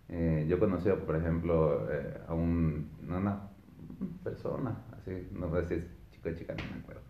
Eh, 0.09 0.45
yo 0.47 0.57
he 0.57 0.59
conocido, 0.59 0.99
por 0.99 1.15
ejemplo, 1.15 1.87
eh, 1.91 2.17
a 2.27 2.33
un, 2.33 2.89
una 3.07 3.49
persona, 4.23 4.77
así, 4.91 5.27
no 5.31 5.49
sé 5.55 5.67
si 5.67 5.73
es 5.75 5.83
chico 6.11 6.29
o 6.29 6.33
chica, 6.33 6.53
no 6.53 6.63
me 6.75 6.81
acuerdo, 6.81 7.01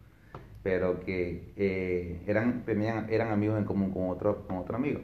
pero 0.62 1.00
que 1.02 1.54
eh, 1.56 2.24
eran, 2.28 2.64
tenían, 2.66 3.10
eran 3.10 3.32
amigos 3.32 3.58
en 3.58 3.66
común 3.66 3.92
con 3.92 4.10
otro, 4.10 4.48
con 4.48 4.58
otro 4.58 4.76
amigo. 4.76 5.02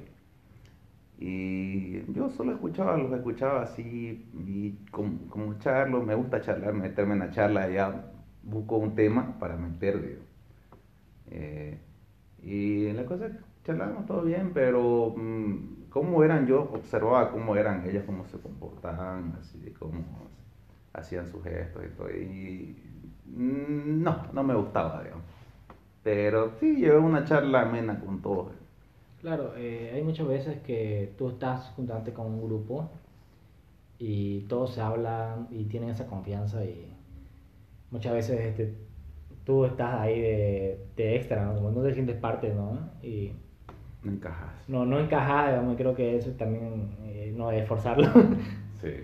Y 1.18 2.10
yo 2.14 2.30
solo 2.30 2.54
escuchaba, 2.54 2.98
los 2.98 3.12
escuchaba 3.12 3.64
así, 3.64 4.30
y 4.48 4.72
como, 4.92 5.28
como 5.30 5.60
charlo, 5.60 6.02
me 6.02 6.16
gusta 6.16 6.40
charlar, 6.40 6.74
meterme 6.74 7.14
en 7.14 7.20
la 7.20 7.32
charla, 7.32 7.70
ya 7.70 8.14
busco 8.50 8.78
un 8.78 8.96
tema 8.96 9.38
para 9.40 9.56
meter, 9.56 10.02
digo. 10.02 10.22
Eh, 11.32 11.78
y 12.44 12.92
la 12.94 13.06
cosa 13.06 13.30
charlábamos 13.64 14.06
todo 14.06 14.24
bien, 14.24 14.52
pero 14.54 15.14
mm, 15.16 15.90
cómo 15.90 16.24
eran, 16.24 16.48
yo 16.48 16.64
observaba 16.74 17.32
cómo 17.32 17.56
eran 17.56 17.88
ellas, 17.88 18.04
cómo 18.06 18.26
se 18.26 18.40
comportaban, 18.40 19.38
así, 19.40 19.74
cómo 19.78 20.04
hacían 20.94 21.28
sus 21.28 21.44
gestos 21.44 21.84
y 21.86 21.96
todo. 21.96 22.10
Y 22.10 22.76
mm, 23.28 24.02
no, 24.04 24.24
no 24.34 24.44
me 24.44 24.56
gustaba, 24.56 25.04
digamos. 25.04 25.26
Pero 26.04 26.52
sí, 26.60 26.78
llevé 26.78 26.98
una 26.98 27.26
charla 27.26 27.62
amena 27.62 28.00
con 28.00 28.22
todos. 28.22 28.54
Claro, 29.22 29.54
eh, 29.58 29.92
hay 29.94 30.02
muchas 30.02 30.28
veces 30.28 30.60
que 30.62 31.14
tú 31.18 31.30
estás 31.30 31.72
juntamente 31.76 32.14
con 32.14 32.28
un 32.28 32.42
grupo 32.42 32.90
y 33.98 34.42
todos 34.42 34.74
se 34.74 34.82
hablan 34.82 35.48
y 35.52 35.66
tienen 35.66 35.90
esa 35.90 36.08
confianza 36.08 36.64
y 36.64 36.89
muchas 37.92 38.14
veces 38.14 38.40
este, 38.42 38.76
tú 39.46 39.66
estás 39.66 39.96
ahí 40.02 40.22
de, 40.22 40.88
de 40.96 41.16
extra, 41.16 41.46
¿no? 41.46 41.56
Como 41.56 41.72
no 41.72 41.84
te 41.84 41.94
sientes 41.94 42.18
parte, 42.18 42.54
¿no? 42.54 42.92
Y 43.04 43.34
No 44.04 44.12
encajas. 44.12 44.54
no, 44.68 44.86
no 44.86 45.00
encajas, 45.00 45.50
digamos, 45.50 45.74
y 45.74 45.78
creo 45.78 45.96
que 45.96 46.16
eso 46.18 46.32
también 46.32 46.96
eh, 47.06 47.34
no 47.36 47.52
es 47.52 47.68
forzarlo. 47.68 48.08
Sí. 48.82 49.04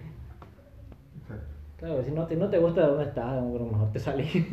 Claro, 1.78 2.04
si 2.04 2.12
no 2.12 2.26
te, 2.28 2.36
no 2.36 2.50
te 2.50 2.58
gusta 2.58 2.82
de 2.82 2.88
dónde 2.88 3.04
estás, 3.06 3.26
a 3.26 3.36
lo 3.36 3.66
mejor 3.66 3.92
te 3.92 4.00
salís. 4.00 4.46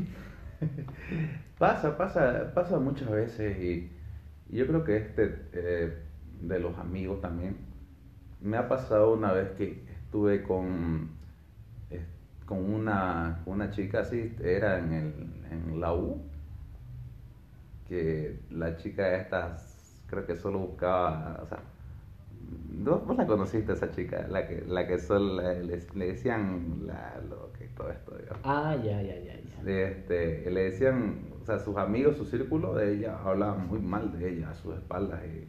Pasa, 1.58 1.96
pasa, 1.96 2.52
pasa 2.54 2.78
muchas 2.78 3.10
veces 3.10 3.56
y, 3.58 3.90
y 4.48 4.56
yo 4.56 4.66
creo 4.66 4.84
que 4.84 4.96
este 4.96 5.46
eh, 5.52 5.92
de 6.40 6.58
los 6.58 6.76
amigos 6.78 7.20
también 7.20 7.56
me 8.40 8.56
ha 8.56 8.68
pasado 8.68 9.12
una 9.14 9.32
vez 9.32 9.50
que 9.52 9.84
estuve 10.04 10.42
con, 10.42 11.10
con 12.54 12.72
una, 12.74 13.42
una 13.46 13.70
chica 13.70 14.00
así, 14.00 14.34
era 14.42 14.78
en, 14.78 14.92
el, 14.92 15.14
en 15.50 15.80
la 15.80 15.94
U, 15.94 16.22
que 17.88 18.40
la 18.50 18.76
chica 18.76 19.16
esta 19.16 19.56
creo 20.06 20.26
que 20.26 20.36
solo 20.36 20.58
buscaba, 20.58 21.40
o 21.42 21.46
sea, 21.46 21.60
vos 22.84 23.16
la 23.16 23.26
conociste 23.26 23.72
esa 23.72 23.90
chica, 23.90 24.26
la 24.28 24.46
que, 24.46 24.64
la 24.66 24.86
que 24.86 24.98
solo 24.98 25.42
le, 25.42 25.64
le- 25.64 26.06
decían 26.06 26.82
la, 26.86 27.20
lo 27.28 27.52
que 27.52 27.66
todo 27.68 27.90
esto, 27.90 28.16
digamos. 28.16 28.40
Ah, 28.44 28.76
ya, 28.76 29.00
ya, 29.02 29.16
ya, 29.18 29.34
ya. 29.34 29.86
Este, 29.86 30.50
le 30.50 30.64
decían, 30.64 31.20
o 31.40 31.44
sea, 31.44 31.58
sus 31.58 31.76
amigos, 31.76 32.16
su 32.16 32.24
círculo 32.24 32.74
de 32.74 32.94
ella 32.94 33.18
hablaban 33.24 33.66
muy 33.68 33.78
mal 33.80 34.12
de 34.18 34.30
ella 34.30 34.50
a 34.50 34.54
sus 34.54 34.74
espaldas 34.74 35.20
y, 35.24 35.48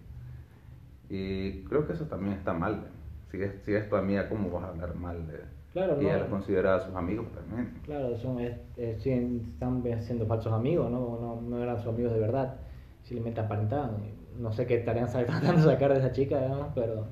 y 1.10 1.64
creo 1.66 1.86
que 1.88 1.94
eso 1.94 2.06
también 2.06 2.34
está 2.34 2.54
mal. 2.54 2.88
Si 3.32 3.42
es, 3.42 3.52
si 3.66 3.74
es 3.74 3.90
tu 3.90 3.96
amiga, 3.96 4.30
¿cómo 4.30 4.50
vas 4.52 4.64
a 4.66 4.70
hablar 4.70 4.96
mal 4.96 5.28
de 5.28 5.40
Claro, 5.74 6.00
Y 6.02 6.06
ella 6.06 6.14
no. 6.14 6.20
los 6.20 6.30
consideraba 6.30 6.80
sus 6.80 6.96
amigos 6.96 7.26
también. 7.34 7.74
Claro, 7.84 8.16
son, 8.18 8.40
es- 8.40 8.58
es- 8.78 9.06
están 9.06 9.84
siendo 10.02 10.26
falsos 10.28 10.54
amigos, 10.54 10.90
¿no? 10.92 11.18
No, 11.20 11.42
no 11.42 11.62
eran 11.64 11.78
sus 11.80 11.88
amigos 11.88 12.14
de 12.14 12.20
verdad. 12.20 12.56
Simplemente 13.02 13.42
aparentaban. 13.42 13.98
No 14.40 14.52
sé 14.54 14.66
qué 14.68 14.76
estarían 14.76 15.08
sa- 15.08 15.26
tratando 15.26 15.62
de 15.68 15.74
sacar 15.74 15.92
de 15.94 16.00
esa 16.00 16.12
chica, 16.12 16.40
digamos, 16.40 16.68
pero. 16.76 17.06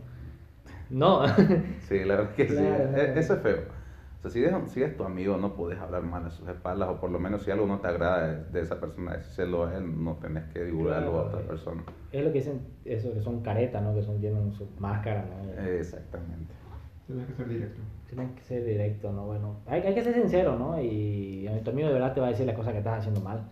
No. 0.90 1.22
Sí, 1.88 2.00
la 2.06 2.16
verdad 2.18 2.30
es 2.32 2.36
que 2.36 2.48
sí, 2.50 2.56
Claro. 2.56 2.96
e- 2.98 3.20
eso 3.20 3.34
es 3.34 3.40
feo. 3.42 3.82
O 4.20 4.22
sea, 4.22 4.30
si 4.32 4.44
es, 4.44 4.54
si 4.72 4.84
es 4.84 4.96
tu 4.96 5.04
amigo, 5.04 5.36
no 5.38 5.56
puedes 5.56 5.80
hablar 5.80 6.04
mal 6.04 6.24
a 6.26 6.30
sus 6.30 6.48
espaldas, 6.48 6.90
o 6.90 7.00
por 7.00 7.10
lo 7.10 7.18
menos 7.20 7.42
si 7.42 7.50
algo 7.50 7.66
no 7.66 7.80
te 7.80 7.88
agrada 7.88 8.28
de, 8.28 8.44
de 8.52 8.62
esa 8.62 8.80
persona, 8.80 9.14
decírselo 9.18 9.66
a 9.66 9.76
él, 9.76 10.04
no 10.04 10.14
tenés 10.22 10.44
que 10.54 10.64
divulgarlo 10.64 11.08
a 11.08 11.12
Claro, 11.24 11.28
otra 11.30 11.40
eh. 11.42 11.44
persona. 11.48 11.84
es 12.12 12.24
lo 12.24 12.32
que 12.32 12.38
dicen, 12.38 12.62
eso, 12.86 13.12
que 13.14 13.22
son 13.22 13.42
caretas, 13.42 13.82
¿no? 13.82 13.96
Que 13.96 14.04
son, 14.04 14.20
tienen 14.20 14.54
su 14.54 14.68
máscara, 14.78 15.26
¿no? 15.26 15.64
Exactamente. 15.64 16.54
Tienes 17.12 17.28
que 17.28 17.34
ser 17.36 17.48
directo. 17.50 17.82
Tienen 18.08 18.36
que 18.36 18.42
ser 18.44 18.66
directo, 18.66 19.12
¿no? 19.12 19.26
Bueno, 19.26 19.58
hay, 19.66 19.82
hay 19.82 19.94
que 19.94 20.04
ser 20.04 20.14
sincero, 20.14 20.58
¿no? 20.58 20.82
Y 20.82 21.48
a 21.48 21.62
tu 21.64 21.72
amigo 21.72 21.88
de 21.88 21.94
verdad 21.94 22.14
te 22.14 22.22
va 22.22 22.28
a 22.28 22.30
decir 22.32 22.46
las 22.46 22.56
cosas 22.56 22.74
que 22.74 22.80
estás 22.80 23.00
haciendo 23.00 23.22
mal. 23.22 23.50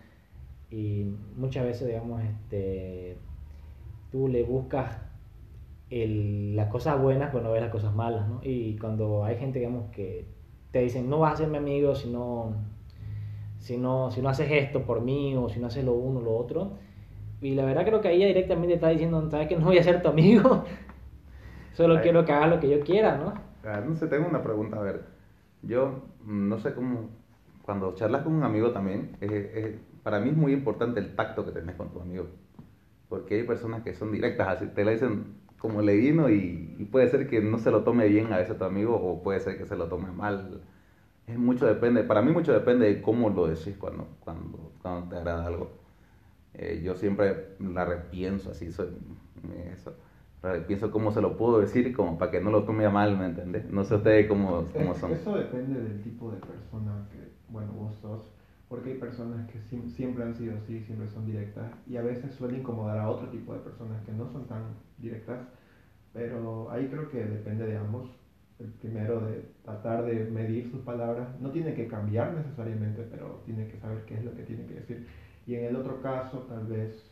Y 0.70 1.04
muchas 1.36 1.64
veces, 1.64 1.86
digamos, 1.86 2.22
este, 2.22 3.16
tú 4.10 4.28
le 4.28 4.42
buscas 4.42 4.98
el- 5.90 6.54
las 6.56 6.68
cosas 6.68 7.00
buenas, 7.00 7.34
no 7.34 7.50
ves 7.52 7.62
las 7.62 7.70
cosas 7.70 7.94
malas, 7.94 8.28
¿no? 8.28 8.40
Y 8.42 8.76
cuando 8.78 9.24
hay 9.24 9.36
gente, 9.36 9.58
digamos, 9.58 9.90
que 9.90 10.26
te 10.70 10.80
dicen, 10.80 11.10
no 11.10 11.18
vas 11.18 11.34
a 11.34 11.36
ser 11.38 11.48
mi 11.48 11.56
amigo 11.56 11.94
si 11.94 12.08
no, 12.10 12.54
si 13.58 13.76
no, 13.76 14.10
si 14.10 14.22
no 14.22 14.28
haces 14.28 14.50
esto 14.50 14.84
por 14.84 15.00
mí 15.00 15.34
o 15.36 15.48
si 15.48 15.58
no 15.60 15.66
haces 15.66 15.84
lo 15.84 15.94
uno 15.94 16.20
o 16.20 16.22
lo 16.22 16.36
otro. 16.36 16.78
Y 17.40 17.54
la 17.54 17.64
verdad 17.64 17.84
creo 17.84 18.00
que 18.00 18.12
ella 18.12 18.26
directamente 18.26 18.74
está 18.74 18.88
diciendo, 18.88 19.28
sabes 19.30 19.48
que 19.48 19.56
no 19.56 19.66
voy 19.66 19.78
a 19.78 19.82
ser 19.82 20.02
tu 20.02 20.08
amigo, 20.08 20.64
solo 21.72 21.96
Ay. 21.96 22.02
quiero 22.02 22.24
que 22.24 22.32
hagas 22.32 22.50
lo 22.50 22.60
que 22.60 22.68
yo 22.68 22.80
quiera, 22.80 23.16
¿no? 23.16 23.49
Ah, 23.62 23.80
no 23.86 23.94
sé, 23.96 24.06
tengo 24.06 24.28
una 24.28 24.42
pregunta. 24.42 24.78
A 24.78 24.82
ver, 24.82 25.04
yo 25.62 26.02
mm, 26.24 26.48
no 26.48 26.58
sé 26.58 26.74
cómo, 26.74 27.10
cuando 27.62 27.94
charlas 27.94 28.22
con 28.22 28.34
un 28.34 28.42
amigo 28.44 28.72
también, 28.72 29.16
es- 29.20 29.30
es- 29.32 29.76
para 30.02 30.18
mí 30.20 30.30
es 30.30 30.36
muy 30.36 30.52
importante 30.52 31.00
el 31.00 31.14
tacto 31.14 31.44
que 31.44 31.52
tenés 31.52 31.76
con 31.76 31.90
tu 31.90 32.00
amigo. 32.00 32.26
Porque 33.08 33.36
hay 33.36 33.44
personas 33.44 33.82
que 33.82 33.94
son 33.94 34.12
directas, 34.12 34.48
así 34.48 34.66
te 34.68 34.84
la 34.84 34.92
dicen 34.92 35.24
como 35.58 35.82
le 35.82 35.96
vino 35.96 36.30
y, 36.30 36.76
y 36.78 36.84
puede 36.86 37.08
ser 37.08 37.28
que 37.28 37.40
no 37.42 37.58
se 37.58 37.70
lo 37.70 37.84
tome 37.84 38.08
bien 38.08 38.32
a 38.32 38.38
veces 38.38 38.58
tu 38.58 38.64
amigo 38.64 38.96
o 38.96 39.22
puede 39.22 39.40
ser 39.40 39.58
que 39.58 39.66
se 39.66 39.76
lo 39.76 39.88
tome 39.88 40.10
mal. 40.12 40.62
Es 41.26 41.38
mucho 41.38 41.66
depende, 41.66 42.04
para 42.04 42.22
mí 42.22 42.32
mucho 42.32 42.52
depende 42.52 42.86
de 42.86 43.02
cómo 43.02 43.30
lo 43.30 43.46
decís 43.48 43.76
cuando, 43.78 44.08
cuando, 44.20 44.72
cuando 44.82 45.08
te 45.10 45.16
agrada 45.16 45.46
algo. 45.46 45.70
Eh, 46.54 46.82
yo 46.84 46.94
siempre 46.96 47.56
la 47.60 47.84
repienso 47.84 48.50
así, 48.50 48.72
soy 48.72 48.88
eso. 49.72 49.94
La 50.42 50.52
repienso 50.52 50.90
cómo 50.90 51.12
se 51.12 51.20
lo 51.20 51.36
puedo 51.36 51.60
decir 51.60 51.94
como 51.94 52.18
para 52.18 52.30
que 52.30 52.40
no 52.40 52.50
lo 52.50 52.64
tome 52.64 52.86
a 52.86 52.90
mal, 52.90 53.16
¿me 53.18 53.26
entendés? 53.26 53.70
No 53.70 53.84
sé 53.84 53.96
ustedes 53.96 54.26
cómo, 54.26 54.64
cómo 54.72 54.94
son. 54.94 55.12
Eso 55.12 55.36
depende 55.36 55.80
del 55.80 56.02
tipo 56.02 56.30
de 56.30 56.38
persona 56.38 57.06
que, 57.12 57.18
bueno, 57.48 57.72
vos 57.72 57.94
sos. 58.00 58.32
Porque 58.68 58.92
hay 58.92 58.98
personas 58.98 59.50
que 59.50 59.60
siempre 59.60 60.22
han 60.22 60.34
sido 60.34 60.56
así, 60.56 60.80
siempre 60.84 61.08
son 61.08 61.26
directas. 61.26 61.72
Y 61.88 61.96
a 61.96 62.02
veces 62.02 62.32
suele 62.34 62.58
incomodar 62.58 62.98
a 62.98 63.10
otro 63.10 63.28
tipo 63.28 63.52
de 63.52 63.58
personas 63.58 64.00
que 64.06 64.12
no 64.12 64.26
son 64.28 64.46
tan 64.46 64.62
directas. 64.96 65.40
Pero 66.12 66.70
ahí 66.70 66.86
creo 66.86 67.10
que 67.10 67.24
depende 67.24 67.66
de 67.66 67.76
ambos. 67.76 68.08
El 68.60 68.68
primero 68.68 69.20
de 69.20 69.44
tratar 69.64 70.04
de 70.04 70.24
medir 70.30 70.70
sus 70.70 70.80
palabras. 70.82 71.28
No 71.40 71.50
tiene 71.50 71.74
que 71.74 71.88
cambiar 71.88 72.32
necesariamente, 72.32 73.06
pero 73.10 73.42
tiene 73.44 73.66
que 73.66 73.76
saber 73.78 74.04
qué 74.04 74.14
es 74.14 74.24
lo 74.24 74.34
que 74.34 74.44
tiene 74.44 74.64
que 74.66 74.74
decir. 74.74 75.06
Y 75.46 75.56
en 75.56 75.64
el 75.64 75.76
otro 75.76 76.00
caso, 76.00 76.46
tal 76.48 76.66
vez 76.66 77.10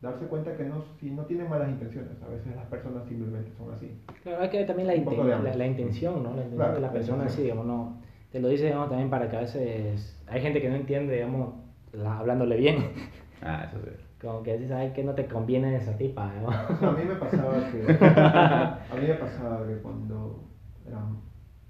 darse 0.00 0.26
cuenta 0.26 0.56
que 0.56 0.64
no, 0.64 0.82
si 1.00 1.10
no 1.10 1.24
tiene 1.24 1.44
malas 1.44 1.68
intenciones. 1.70 2.20
A 2.22 2.28
veces 2.28 2.54
las 2.54 2.66
personas 2.66 3.06
simplemente 3.08 3.50
son 3.56 3.72
así. 3.72 4.00
Claro, 4.22 4.42
hay 4.42 4.48
que 4.50 4.58
ver 4.58 4.66
también 4.66 4.86
la, 4.88 4.94
inten- 4.94 5.42
la, 5.42 5.54
la 5.54 5.66
intención, 5.66 6.22
¿no? 6.22 6.30
La 6.30 6.42
intención 6.44 6.56
Claro, 6.58 6.74
de 6.74 6.80
la 6.80 6.92
persona, 6.92 7.16
intención. 7.24 7.36
sí, 7.36 7.42
digamos, 7.42 7.66
no. 7.66 8.00
Te 8.30 8.40
lo 8.40 8.48
dice, 8.48 8.64
digamos, 8.66 8.88
también 8.90 9.10
para 9.10 9.28
que 9.28 9.36
a 9.36 9.40
veces 9.40 10.22
hay 10.28 10.40
gente 10.42 10.60
que 10.60 10.68
no 10.68 10.76
entiende, 10.76 11.14
digamos, 11.14 11.54
la- 11.92 12.18
hablándole 12.18 12.56
bien. 12.56 12.76
Ah, 13.40 13.66
eso 13.68 13.78
sí. 13.84 13.90
Como 14.20 14.42
que 14.42 14.58
dices, 14.58 14.72
ay, 14.72 14.92
que 14.92 15.04
no 15.04 15.14
te 15.14 15.26
conviene 15.26 15.76
esa 15.76 15.96
tipa, 15.96 16.28
digamos. 16.34 16.56
A 16.82 16.90
mí 16.90 17.04
me 17.04 17.14
pasaba 17.14 17.54
que 17.70 17.86
a 18.04 18.94
mí 19.00 19.06
me 19.06 19.14
pasaba 19.14 19.64
que 19.64 19.74
cuando 19.76 20.42
era, 20.84 20.98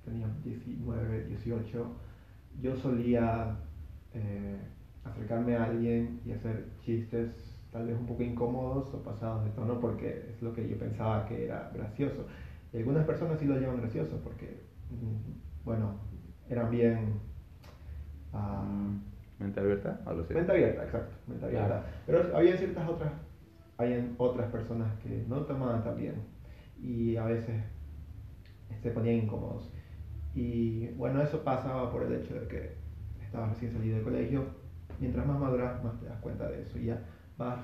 tenía 0.02 0.26
19, 0.42 1.26
18, 1.26 1.86
yo 2.62 2.74
solía 2.76 3.54
eh, 4.14 4.56
acercarme 5.04 5.56
a 5.56 5.64
alguien 5.64 6.20
y 6.24 6.32
hacer 6.32 6.64
chistes 6.80 7.47
tal 7.72 7.86
vez 7.86 7.96
un 7.98 8.06
poco 8.06 8.22
incómodos 8.22 8.92
o 8.94 9.02
pasados 9.02 9.44
de 9.44 9.50
tono 9.50 9.78
porque 9.80 10.30
es 10.30 10.42
lo 10.42 10.52
que 10.52 10.68
yo 10.68 10.78
pensaba 10.78 11.26
que 11.26 11.44
era 11.44 11.70
gracioso. 11.74 12.26
Y 12.72 12.78
algunas 12.78 13.04
personas 13.06 13.38
sí 13.38 13.46
lo 13.46 13.58
llevan 13.58 13.80
gracioso 13.80 14.20
porque, 14.22 14.60
mm, 14.90 15.64
bueno, 15.64 15.96
eran 16.48 16.70
bien... 16.70 17.20
ah, 18.32 18.64
¿Mente 19.38 19.60
abierta? 19.60 20.00
Así. 20.04 20.34
Mente 20.34 20.52
abierta, 20.52 20.84
exacto, 20.84 21.16
mente 21.28 21.46
abierta. 21.46 21.68
Claro. 21.68 21.84
Pero 22.06 22.36
había 22.36 22.56
ciertas 22.56 22.88
otras, 22.88 23.12
hay 23.76 24.14
otras 24.18 24.50
personas 24.50 24.92
que 25.00 25.24
no 25.28 25.42
tomaban 25.42 25.84
tan 25.84 25.96
bien 25.96 26.14
y 26.82 27.16
a 27.16 27.24
veces 27.24 27.62
se 28.82 28.90
ponían 28.90 29.16
incómodos. 29.16 29.72
Y 30.34 30.88
bueno, 30.88 31.22
eso 31.22 31.44
pasaba 31.44 31.90
por 31.92 32.02
el 32.02 32.14
hecho 32.14 32.34
de 32.34 32.48
que 32.48 32.72
estaba 33.22 33.48
recién 33.48 33.72
salido 33.72 33.96
del 33.96 34.04
colegio 34.04 34.44
mientras 35.00 35.26
más 35.26 35.38
maduras, 35.38 35.82
más 35.84 35.98
te 36.00 36.06
das 36.06 36.18
cuenta 36.20 36.48
de 36.48 36.62
eso 36.62 36.78
y 36.78 36.86
ya 36.86 37.00
vas 37.38 37.58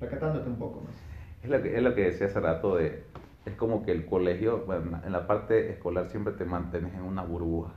recatándote 0.00 0.48
un 0.48 0.56
poco 0.56 0.80
más. 0.80 0.94
Es 1.42 1.50
lo 1.50 1.62
que, 1.62 1.76
es 1.76 1.82
lo 1.82 1.94
que 1.94 2.04
decía 2.04 2.26
hace 2.26 2.40
rato 2.40 2.76
de, 2.76 3.04
es 3.46 3.54
como 3.54 3.84
que 3.84 3.92
el 3.92 4.06
colegio, 4.06 4.64
bueno, 4.66 5.00
en 5.04 5.12
la 5.12 5.26
parte 5.26 5.70
escolar 5.70 6.08
siempre 6.08 6.32
te 6.32 6.44
mantienes 6.44 6.94
en 6.94 7.02
una 7.02 7.22
burbuja. 7.22 7.72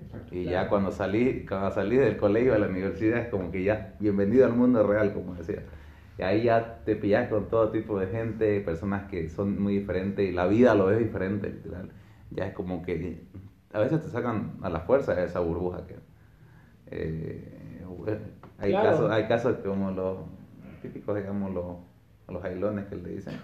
Exacto. 0.00 0.34
Y 0.34 0.44
Claro. 0.44 0.64
ya 0.64 0.68
cuando 0.68 0.90
salí, 0.92 1.46
cuando 1.46 1.70
salí 1.70 1.96
del 1.96 2.16
colegio 2.16 2.54
a 2.54 2.58
la 2.58 2.66
universidad 2.68 3.18
es 3.18 3.28
como 3.28 3.50
que 3.50 3.62
ya, 3.64 3.94
bienvenido 4.00 4.46
al 4.46 4.52
mundo 4.52 4.86
real, 4.86 5.12
como 5.14 5.34
decía. 5.34 5.62
Y 6.18 6.22
ahí 6.22 6.42
ya 6.44 6.80
te 6.84 6.94
pillas 6.96 7.28
con 7.28 7.48
todo 7.48 7.70
tipo 7.70 7.98
de 7.98 8.06
gente, 8.08 8.60
personas 8.60 9.08
que 9.10 9.28
son 9.28 9.60
muy 9.60 9.78
diferentes 9.78 10.28
y 10.28 10.32
la 10.32 10.46
vida 10.46 10.74
lo 10.74 10.90
es 10.90 10.98
diferente, 10.98 11.48
literal. 11.48 11.90
Ya 12.30 12.46
es 12.48 12.54
como 12.54 12.82
que 12.82 13.22
a 13.72 13.80
veces 13.80 14.02
te 14.02 14.08
sacan 14.08 14.52
a 14.62 14.68
la 14.68 14.80
fuerza 14.80 15.14
de 15.14 15.24
esa 15.24 15.40
burbuja 15.40 15.86
que... 15.86 15.96
eh, 16.86 17.58
hay, 18.58 18.70
Claro. 18.70 18.90
casos, 18.90 19.10
hay 19.10 19.26
casos 19.28 19.56
como 19.64 19.90
los 19.90 20.18
típicos, 20.82 21.16
digamos, 21.16 21.52
los, 21.52 21.76
los 22.28 22.42
jailones 22.42 22.86
que 22.86 22.96
le 22.96 23.08
dicen. 23.10 23.34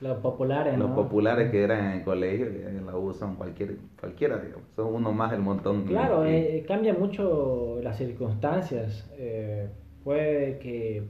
Los 0.00 0.18
populares, 0.18 0.76
Los 0.78 0.90
¿no? 0.90 0.96
populares 0.96 1.50
que 1.50 1.62
eran 1.62 1.86
en 1.86 1.92
el 1.98 2.04
colegio, 2.04 2.46
que 2.50 2.66
en 2.66 2.84
la 2.86 2.96
U 2.96 3.12
son 3.12 3.36
cualquier, 3.36 3.76
cualquiera, 4.00 4.38
digamos. 4.38 4.64
Son 4.74 4.92
uno 4.94 5.12
más 5.12 5.30
del 5.30 5.40
montón. 5.40 5.84
Claro, 5.84 6.24
eh, 6.26 6.64
cambia 6.66 6.94
mucho 6.94 7.78
las 7.82 7.96
circunstancias. 7.96 9.08
Eh, 9.16 9.68
puede 10.02 10.58
que, 10.58 11.04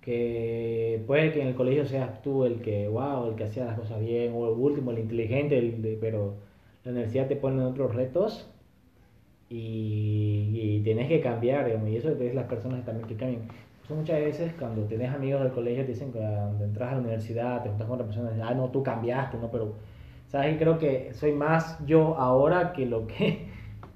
que 0.00 1.02
puede 1.06 1.32
que 1.32 1.42
en 1.42 1.48
el 1.48 1.54
colegio 1.54 1.84
seas 1.84 2.22
tú 2.22 2.44
el 2.44 2.60
que, 2.62 2.88
wow, 2.88 3.28
el 3.28 3.34
que 3.36 3.44
hacía 3.44 3.64
las 3.66 3.78
cosas 3.78 4.00
bien, 4.00 4.32
o 4.34 4.46
el 4.52 4.58
último, 4.58 4.92
el 4.92 4.98
inteligente, 5.00 5.58
el 5.58 5.82
de- 5.82 5.98
pero 6.00 6.34
la 6.84 6.92
universidad 6.92 7.28
te 7.28 7.36
pone 7.36 7.62
otros 7.62 7.94
retos 7.94 8.48
y, 9.48 10.50
y 10.52 10.80
tienes 10.82 11.08
que 11.08 11.20
cambiar, 11.20 11.66
digamos, 11.66 11.88
y 11.88 11.96
eso 11.96 12.10
es 12.10 12.34
las 12.34 12.46
personas 12.46 12.84
también 12.84 13.08
que 13.08 13.16
cambian. 13.16 13.42
Eso 13.84 13.94
muchas 13.94 14.20
veces 14.20 14.52
cuando 14.58 14.82
tenés 14.84 15.12
amigos 15.12 15.42
del 15.42 15.52
colegio 15.52 15.84
te 15.84 15.92
dicen 15.92 16.12
que 16.12 16.18
cuando 16.18 16.64
entras 16.64 16.90
a 16.90 16.94
la 16.94 17.00
universidad, 17.00 17.62
te 17.62 17.68
juntas 17.68 17.86
con 17.86 17.94
otra 17.94 18.06
persona, 18.06 18.30
ah, 18.46 18.54
no, 18.54 18.70
tú 18.70 18.82
cambiaste, 18.82 19.38
¿no? 19.38 19.50
Pero, 19.50 19.74
¿sabes? 20.28 20.56
Creo 20.58 20.78
que 20.78 21.12
soy 21.14 21.32
más 21.32 21.78
yo 21.86 22.16
ahora 22.16 22.72
que 22.72 22.86
lo 22.86 23.06
que, 23.06 23.48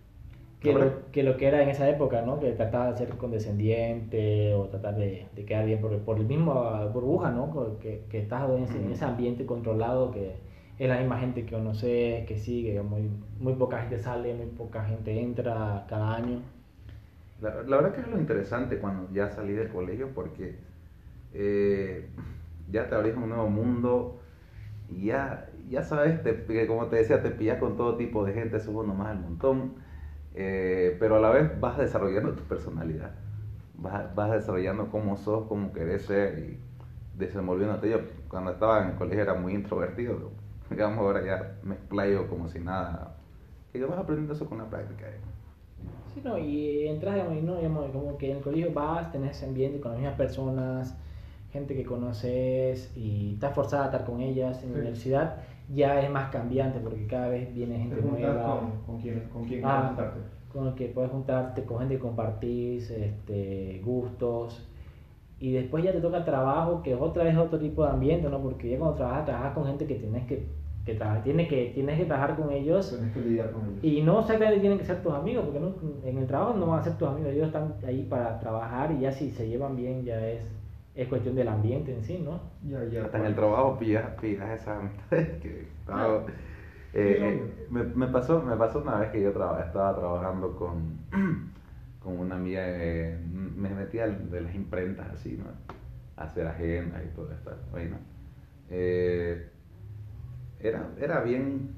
que, 0.61 0.73
lo, 0.73 1.11
que 1.13 1.23
lo 1.23 1.37
que 1.37 1.47
era 1.47 1.63
en 1.63 1.69
esa 1.69 1.89
época, 1.89 2.23
¿no? 2.23 2.41
Que 2.41 2.53
trataba 2.53 2.91
de 2.91 2.97
ser 2.99 3.11
condescendiente 3.17 4.55
o 4.55 4.65
tratar 4.69 4.97
de, 4.97 5.27
de 5.35 5.45
quedar 5.45 5.67
bien 5.67 5.81
por, 5.81 5.97
por 6.01 6.19
el 6.19 6.27
mismo 6.27 6.55
burbuja, 6.93 7.31
¿no? 7.31 7.79
Que, 7.79 8.05
que 8.09 8.19
estás 8.19 8.51
en 8.51 8.65
ese, 8.65 8.79
en 8.79 8.93
ese 8.93 9.05
ambiente 9.05 9.47
controlado 9.47 10.11
que 10.11 10.45
es 10.79 10.89
la 10.89 10.99
misma 10.99 11.19
gente 11.21 11.45
que 11.45 11.53
conoces, 11.55 12.27
que 12.27 12.37
sigue, 12.37 12.83
muy, 12.83 13.09
muy 13.39 13.55
poca 13.55 13.81
gente 13.81 13.99
sale, 13.99 14.35
muy 14.35 14.47
poca 14.47 14.85
gente 14.85 15.21
entra 15.21 15.85
cada 15.89 16.15
año. 16.17 16.43
La, 17.41 17.63
la 17.63 17.77
verdad 17.77 17.95
que 17.95 18.01
es 18.01 18.09
lo 18.09 18.19
interesante 18.19 18.79
cuando 18.79 19.11
ya 19.13 19.31
salí 19.31 19.53
del 19.55 19.69
colegio 19.69 20.11
porque 20.15 20.59
eh, 21.33 22.09
ya 22.71 22.89
te 22.89 22.95
abrís 22.95 23.17
un 23.17 23.29
nuevo 23.31 23.49
mundo 23.49 24.21
y 24.89 25.07
ya, 25.07 25.51
ya 25.69 25.83
sabes, 25.85 26.23
te- 26.23 26.45
que 26.45 26.67
como 26.67 26.87
te 26.89 26.97
decía, 26.97 27.23
te 27.23 27.31
pillas 27.31 27.59
con 27.61 27.77
todo 27.77 27.97
tipo 27.97 28.25
de 28.25 28.35
gente, 28.35 28.59
eso 28.59 28.71
es 28.71 28.77
uno 28.77 28.95
más 28.95 29.11
del 29.11 29.21
montón, 29.21 29.75
eh, 30.35 30.97
pero 31.01 31.17
a 31.17 31.21
la 31.21 31.31
vez 31.31 31.61
vas 31.61 31.79
desarrollando 31.79 32.33
tu 32.35 32.43
personalidad, 32.45 33.13
vas, 33.79 34.15
vas 34.15 34.33
desarrollando 34.33 34.91
cómo 34.91 35.17
sos, 35.17 35.47
cómo 35.49 35.73
querés 35.73 36.05
ser 36.07 36.39
y 36.41 36.61
desenvolviéndote. 37.19 37.91
Yo 37.91 38.01
cuando 38.29 38.53
estaba 38.53 38.83
en 38.83 38.91
el 38.91 38.97
colegio 38.97 39.23
era 39.23 39.35
muy 39.35 39.55
introvertido, 39.55 40.33
digamos 40.71 40.99
ahora 41.01 41.25
ya 41.25 41.59
me 41.65 41.75
explayo 41.77 42.29
como 42.29 42.49
si 42.49 42.61
nada, 42.61 43.17
y 43.75 43.81
vas 43.81 43.99
aprendiendo 43.99 44.35
eso 44.35 44.47
con 44.49 44.59
la 44.59 44.71
práctica. 44.71 45.09
¿eh? 45.09 45.21
Sí, 46.15 46.21
no, 46.25 46.39
y 46.39 46.87
entras, 46.87 47.15
digamos, 47.15 47.37
y 47.37 47.43
no, 47.43 47.57
digamos, 47.57 47.91
como 47.91 48.17
que 48.17 48.31
en 48.31 48.37
el 48.39 48.43
colegio 48.43 48.73
vas, 48.73 49.11
tenés 49.13 49.33
ese 49.37 49.47
ambiente 49.47 49.81
con 49.81 49.93
las 49.93 50.01
mismas 50.01 50.17
personas, 50.17 50.97
gente 51.53 51.75
que 51.75 51.85
conoces 51.85 52.93
y 52.97 53.35
estás 53.35 53.55
forzada 53.55 53.83
a 53.85 53.87
estar 53.87 54.05
con 54.05 54.21
ellas. 54.21 54.63
En 54.63 54.71
la 54.71 54.75
Sí. 54.75 54.81
universidad 54.81 55.37
ya 55.75 56.01
es 56.01 56.11
más 56.11 56.31
cambiante 56.31 56.79
porque 56.81 57.07
cada 57.07 57.29
vez 57.29 57.53
viene 57.55 57.79
gente 57.79 58.01
nueva. 58.01 58.61
con, 58.61 58.71
con 58.87 59.01
quién, 59.01 59.21
con 59.33 59.45
quién 59.45 59.61
Ah. 59.65 59.87
juntarte. 59.89 60.21
con 60.53 60.69
el 60.69 60.75
que 60.75 60.87
puedes 60.87 61.11
juntarte 61.11 61.65
con 61.65 61.81
gente 61.81 61.95
que 61.97 62.01
compartís 62.01 62.89
este, 62.91 63.83
gustos 63.85 64.65
y 65.41 65.51
después 65.51 65.83
ya 65.83 65.91
te 65.91 66.01
toca 66.01 66.19
el 66.19 66.25
trabajo 66.25 66.81
que 66.81 66.93
es 66.93 67.01
otra 67.01 67.25
vez 67.25 67.37
otro 67.37 67.59
tipo 67.59 67.83
de 67.85 67.91
ambiente 67.91 68.29
no 68.29 68.39
porque 68.41 68.71
ya 68.71 68.79
cuando 68.79 68.95
trabajas 68.97 69.25
trabajas 69.27 69.53
con 69.55 69.67
gente 69.67 69.85
que 69.85 69.97
tienes 69.97 70.25
que 70.29 70.47
que 70.85 71.01
tienes 71.23 71.49
que 71.49 71.71
tienes 71.75 71.99
que 71.99 72.05
trabajar 72.05 72.37
con 72.37 72.51
ellos 72.53 72.91
Tienes 72.91 73.13
que 73.15 73.21
lidiar 73.21 73.51
con 73.53 73.63
ellos. 73.63 73.79
y 73.83 74.03
no 74.03 74.21
exactamente 74.21 74.61
tienen 74.61 74.79
que 74.79 74.85
ser 74.85 75.03
tus 75.03 75.13
amigos 75.15 75.45
porque 75.47 75.61
no- 75.61 75.75
en 76.05 76.19
el 76.19 76.27
trabajo 76.27 76.55
no 76.59 76.67
van 76.67 76.81
a 76.81 76.83
ser 76.83 76.99
tus 76.99 77.09
amigos 77.09 77.33
ellos 77.33 77.47
están 77.47 77.75
ahí 77.87 78.03
para 78.09 78.39
trabajar 78.41 78.93
y 78.93 79.01
ya 79.01 79.11
si 79.13 79.31
se 79.31 79.49
llevan 79.49 79.77
bien 79.77 80.05
ya 80.05 80.27
es 80.27 80.43
es 80.95 81.09
cuestión 81.09 81.35
del 81.35 81.49
ambiente 81.49 81.93
en 81.93 82.05
sí 82.05 82.19
no 82.25 82.41
Ya, 82.69 82.85
ya. 82.85 83.05
Hasta 83.07 83.19
en 83.19 83.25
el 83.27 83.35
trabajo 83.35 83.79
pillas, 83.79 84.05
pillas 84.21 84.61
esas 84.61 84.79
amistades 84.79 85.29
que 85.43 85.67
Ah. 85.89 86.19
eh, 86.93 87.19
eh, 87.21 87.67
me, 87.71 87.83
me 87.83 88.07
pasó 88.09 88.41
me 88.43 88.55
pasó 88.57 88.81
una 88.83 88.99
vez 89.01 89.11
que 89.11 89.21
yo 89.23 89.33
traba- 89.33 89.65
estaba 89.65 89.97
trabajando 89.97 90.55
con, 90.55 90.99
con 92.01 92.19
una 92.19 92.37
amiga 92.37 92.63
eh, 92.67 93.19
me 93.57 93.71
metía 93.71 94.07
de 94.07 94.41
las 94.43 94.55
imprentas 94.55 95.09
así 95.13 95.37
no 95.37 95.45
a 96.17 96.25
hacer 96.25 96.47
agendas 96.47 97.03
y 97.05 97.17
toda 97.17 97.35
esta 97.35 97.57
vaina 97.73 97.99
Eh, 98.71 99.49
era 100.65 100.91
era 101.01 101.21
bien 101.21 101.71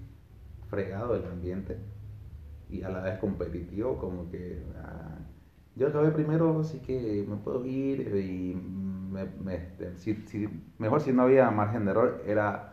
fregado 0.71 1.17
el 1.17 1.25
ambiente 1.27 1.77
y 2.71 2.83
a 2.83 2.89
la 2.91 3.01
vez 3.03 3.19
competitivo 3.19 3.99
como 3.99 4.31
que 4.31 4.63
ah, 4.83 5.19
yo 5.77 5.89
acabé 5.89 6.11
primero 6.11 6.61
así 6.61 6.79
que 6.81 7.25
me 7.29 7.37
puedo 7.37 7.65
ir 7.67 8.01
y 8.17 8.55
me, 8.55 9.27
me- 9.45 9.55
este, 9.57 9.97
si, 9.99 10.15
si- 10.27 10.49
mejor 10.79 11.01
si 11.01 11.13
no 11.13 11.23
había 11.23 11.51
margen 11.51 11.85
de 11.85 11.91
error 11.93 12.23
era 12.27 12.71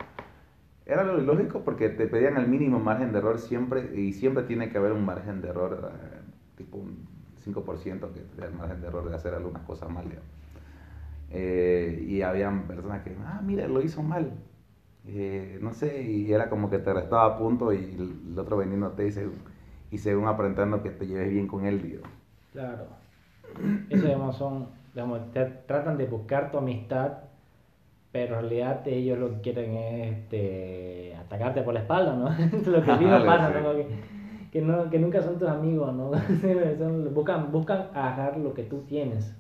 era 0.86 1.04
lo 1.04 1.18
lógico 1.18 1.62
porque 1.64 1.90
te 1.90 2.08
pedían 2.08 2.38
el 2.38 2.48
mínimo 2.48 2.80
margen 2.80 3.12
de 3.14 3.20
error 3.20 3.40
siempre 3.40 4.00
y 4.00 4.14
siempre 4.14 4.44
tiene 4.44 4.70
que 4.70 4.78
haber 4.78 4.92
un 4.94 5.06
margen 5.06 5.42
de 5.42 5.50
error 5.50 5.92
eh, 5.94 6.22
tipo 6.58 6.78
un 6.78 7.08
5% 7.44 8.12
que 8.14 8.22
el 8.46 8.54
margen 8.54 8.82
de 8.82 8.88
error 8.88 9.10
de 9.10 9.16
hacer 9.16 9.34
algunas 9.34 9.64
cosas 9.64 9.90
mal. 9.90 10.06
Eh, 11.32 12.06
y 12.08 12.22
habían 12.22 12.68
personas 12.68 13.04
que 13.04 13.16
ah 13.26 13.42
mira 13.44 13.68
lo 13.68 13.82
hizo 13.82 14.04
mal 14.04 14.34
eh, 15.08 15.60
no 15.62 15.74
sé, 15.74 16.04
y 16.04 16.32
era 16.34 16.50
como 16.50 16.70
que 16.70 16.80
te 16.80 16.94
restaba 16.94 17.26
a 17.26 17.38
punto 17.38 17.74
y 17.74 17.78
el 18.34 18.38
otro 18.40 18.58
vendiendo 18.58 18.92
te 18.92 19.04
dice, 19.04 19.28
y 19.92 19.98
según 19.98 20.28
aparentando 20.28 20.82
que 20.84 20.92
te 20.92 21.08
lleves 21.08 21.30
bien 21.32 21.48
con 21.48 21.66
él, 21.66 21.82
digo. 21.82 22.04
Claro. 22.52 22.88
Eso, 23.90 24.06
digamos, 24.06 24.38
son, 24.38 24.68
digamos, 24.94 25.32
te- 25.32 25.46
tratan 25.68 25.98
de 25.98 26.06
buscar 26.06 26.52
tu 26.52 26.58
amistad, 26.58 27.14
pero 28.12 28.36
en 28.36 28.42
realidad 28.42 28.88
ellos 28.88 29.18
lo 29.20 29.36
que 29.36 29.42
quieren 29.42 29.74
es 29.76 30.18
este, 30.18 31.16
atacarte 31.16 31.62
por 31.64 31.74
la 31.74 31.82
espalda, 31.82 32.16
¿no? 32.16 32.26
Lo 32.72 32.84
que 32.84 32.92
Algo 32.92 33.26
pasa. 33.26 33.50
¿no? 33.62 33.74
Que, 33.74 33.88
que 34.52 34.62
no, 34.62 34.90
que 34.90 35.00
nunca 35.00 35.22
son 35.22 35.40
tus 35.40 35.50
amigos, 35.50 35.94
¿no? 35.94 36.12
Buscan, 37.14 37.52
buscan 37.52 37.88
agarrar 37.94 38.38
lo 38.38 38.54
que 38.54 38.64
tú 38.64 38.82
tienes. 38.88 39.36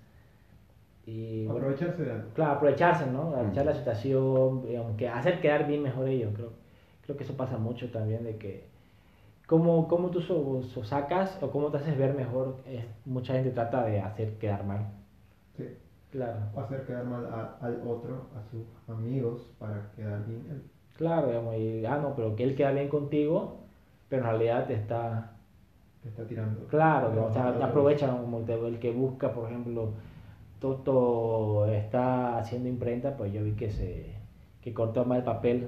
Y, 1.06 1.46
bueno, 1.46 1.60
Aprovecharse 1.68 2.04
de 2.04 2.12
algo. 2.12 2.30
claro, 2.34 2.52
aprovecharse, 2.54 3.06
¿no? 3.12 3.30
Aprovechar 3.30 3.66
Mm. 3.66 3.68
la 3.70 3.76
situación, 3.76 4.66
digamos, 4.66 4.96
que 4.98 5.10
hacer 5.10 5.42
quedar 5.42 5.68
bien 5.68 5.84
mejor 5.84 6.08
ellos, 6.08 6.32
creo. 6.36 6.52
Creo 7.04 7.18
que 7.18 7.24
eso 7.26 7.36
pasa 7.36 7.58
mucho 7.58 7.92
también, 7.92 8.24
de 8.24 8.38
que 8.38 8.66
cómo, 9.48 9.88
cómo 9.90 10.10
tú 10.10 10.22
so, 10.22 10.62
so 10.64 10.84
sacas 10.86 11.38
o 11.42 11.52
cómo 11.52 11.70
te 11.70 11.78
haces 11.78 11.98
ver 11.98 12.14
mejor, 12.14 12.56
eh, 12.66 12.86
mucha 13.06 13.34
gente 13.34 13.52
trata 13.52 13.84
de 13.84 14.00
hacer 14.00 14.38
quedar 14.38 14.64
mal. 14.66 14.88
Sí. 15.58 15.66
Claro, 16.12 16.40
Hacer 16.56 16.86
quedar 16.86 17.04
mal 17.06 17.26
a- 17.26 17.58
al 17.60 17.82
otro, 17.88 18.28
a 18.38 18.50
sus 18.52 18.64
amigos, 18.88 19.50
para 19.60 19.90
quedar 19.96 20.24
bien 20.28 20.46
él. 20.50 20.62
claro, 20.96 21.28
digamos, 21.28 21.56
y, 21.58 21.86
ah, 21.86 21.98
no, 22.02 22.16
pero 22.16 22.36
que 22.36 22.44
él 22.44 22.56
queda 22.56 22.72
bien 22.72 22.88
contigo, 22.88 23.58
pero 24.10 24.22
en 24.24 24.30
realidad 24.30 24.68
te 24.68 24.76
está... 24.76 25.32
Te 26.04 26.10
está 26.10 26.24
tirando. 26.28 26.66
Claro, 26.68 27.26
o 27.26 27.34
sea, 27.34 27.58
te 27.58 27.64
aprovechan 27.64 28.18
como 28.18 28.40
te- 28.42 28.54
el 28.68 28.78
que 28.80 28.92
busca, 28.92 29.34
por 29.34 29.50
ejemplo, 29.50 29.90
Toto 30.64 31.66
está 31.66 32.38
haciendo 32.38 32.70
imprenta, 32.70 33.18
pues 33.18 33.34
yo 33.34 33.44
vi 33.44 33.52
que 33.52 33.70
se 33.70 34.16
que 34.62 34.74
cortó 34.74 35.04
mal 35.04 35.18
el 35.18 35.26
papel. 35.26 35.68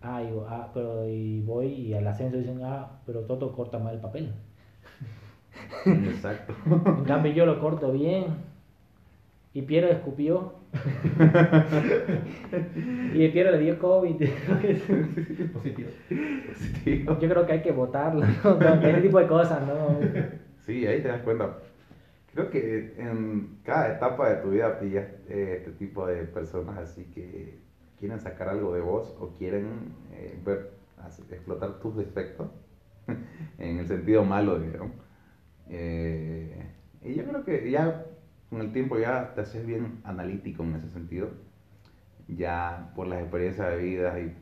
Ah, 0.00 0.22
ah, 0.48 0.70
pero 0.72 1.04
y 1.08 1.40
voy 1.40 1.66
y 1.66 1.94
al 1.94 2.06
ascenso 2.06 2.36
dicen, 2.36 2.60
ah, 2.62 3.00
pero 3.04 3.22
Toto 3.22 3.50
corta 3.50 3.80
mal 3.80 3.94
el 3.94 4.00
papel. 4.00 4.32
Exacto. 5.84 6.54
En 6.64 7.02
cambio 7.02 7.32
yo 7.32 7.44
lo 7.44 7.58
corto 7.58 7.90
bien. 7.90 8.36
Y 9.52 9.62
Piero 9.62 9.88
escupió. 9.88 10.54
y 13.14 13.28
Piero 13.30 13.50
le 13.50 13.58
dio 13.58 13.80
COVID. 13.80 14.16
Positivo. 15.54 15.88
Tío. 16.84 17.18
yo 17.18 17.28
creo 17.28 17.46
que 17.46 17.52
hay 17.52 17.62
que 17.62 17.72
votarlo. 17.72 18.24
¿no? 18.44 18.80
Ese 18.80 19.00
tipo 19.00 19.18
de 19.18 19.26
cosas, 19.26 19.66
¿no? 19.66 19.98
Sí, 20.60 20.86
ahí 20.86 21.02
te 21.02 21.08
das 21.08 21.22
cuenta. 21.22 21.56
Creo 22.36 22.50
que 22.50 22.94
en 22.98 23.60
cada 23.64 23.96
etapa 23.96 24.28
de 24.28 24.42
tu 24.42 24.50
vida 24.50 24.78
pillas 24.78 25.06
eh, 25.26 25.54
este 25.56 25.70
tipo 25.70 26.06
de 26.06 26.24
personas 26.24 26.76
así 26.76 27.04
que 27.04 27.58
quieren 27.98 28.20
sacar 28.20 28.50
algo 28.50 28.74
de 28.74 28.82
vos 28.82 29.16
o 29.18 29.30
quieren 29.32 29.94
eh, 30.12 30.38
ver, 30.44 30.72
explotar 31.30 31.80
tus 31.80 31.96
defectos 31.96 32.50
en 33.58 33.78
el 33.78 33.88
sentido 33.88 34.22
malo, 34.22 34.58
digamos. 34.60 34.92
Eh, 35.70 36.74
y 37.02 37.14
yo 37.14 37.24
creo 37.24 37.42
que 37.42 37.70
ya 37.70 38.04
con 38.50 38.60
el 38.60 38.70
tiempo 38.70 38.98
ya 38.98 39.32
te 39.34 39.40
haces 39.40 39.64
bien 39.64 40.02
analítico 40.04 40.62
en 40.62 40.74
ese 40.74 40.90
sentido, 40.90 41.30
ya 42.28 42.92
por 42.94 43.06
las 43.06 43.22
experiencias 43.22 43.70
de 43.70 43.78
vida 43.78 44.20
y 44.20 44.36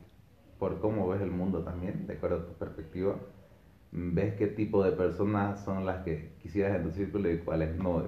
por 0.59 0.81
cómo 0.81 1.07
ves 1.07 1.21
el 1.21 1.31
mundo 1.31 1.63
también, 1.63 2.09
de 2.09 2.15
acuerdo 2.15 2.39
a 2.39 2.47
tu 2.47 2.55
perspectiva, 2.55 3.21
ves 3.95 4.35
qué 4.35 4.49
tipo 4.49 4.83
de 4.83 4.93
personas 4.93 5.65
son 5.65 5.87
las 5.87 6.05
que 6.05 6.33
quisieras 6.43 6.77
en 6.77 6.83
tu 6.83 6.91
círculo 6.91 7.31
y 7.31 7.39
cuáles 7.39 7.77
no. 7.77 8.03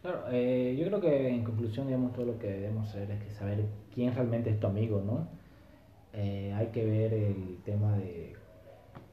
Claro, 0.00 0.24
eh, 0.32 0.76
yo 0.78 0.86
creo 0.86 1.00
que 1.00 1.28
en 1.28 1.44
conclusión, 1.44 1.86
digamos, 1.86 2.14
todo 2.14 2.24
lo 2.24 2.38
que 2.38 2.48
debemos 2.48 2.88
hacer 2.88 3.10
es 3.10 3.22
que 3.22 3.30
saber 3.30 3.66
quién 3.94 4.14
realmente 4.14 4.48
es 4.48 4.58
tu 4.58 4.66
amigo, 4.66 5.02
¿no? 5.04 5.28
Eh, 6.14 6.52
hay 6.56 6.68
que 6.68 6.84
ver 6.86 7.12
el 7.12 7.58
tema 7.64 7.96
de 7.98 8.32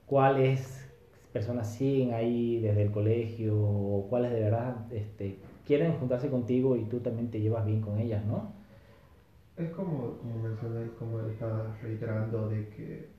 cuáles 0.06 0.90
personas 1.34 1.72
siguen 1.76 2.14
ahí 2.14 2.62
desde 2.62 2.84
el 2.84 2.92
colegio 2.92 3.60
o 3.60 4.08
cuáles 4.10 4.32
de 4.32 4.40
verdad 4.40 4.92
este, 4.92 5.38
quieren 5.66 5.94
juntarse 6.00 6.30
contigo 6.30 6.78
y 6.78 6.86
tú 6.86 7.02
también 7.02 7.30
te 7.30 7.42
llevas 7.42 7.66
bien 7.66 7.82
con 7.82 8.00
ellas, 8.00 8.26
¿no? 8.26 8.54
Es 9.58 9.70
como, 9.72 10.18
como 10.20 10.42
mencioné, 10.42 10.90
como 10.98 11.20
estaba 11.20 11.76
reiterando, 11.82 12.48
de 12.48 12.70
que 12.70 13.10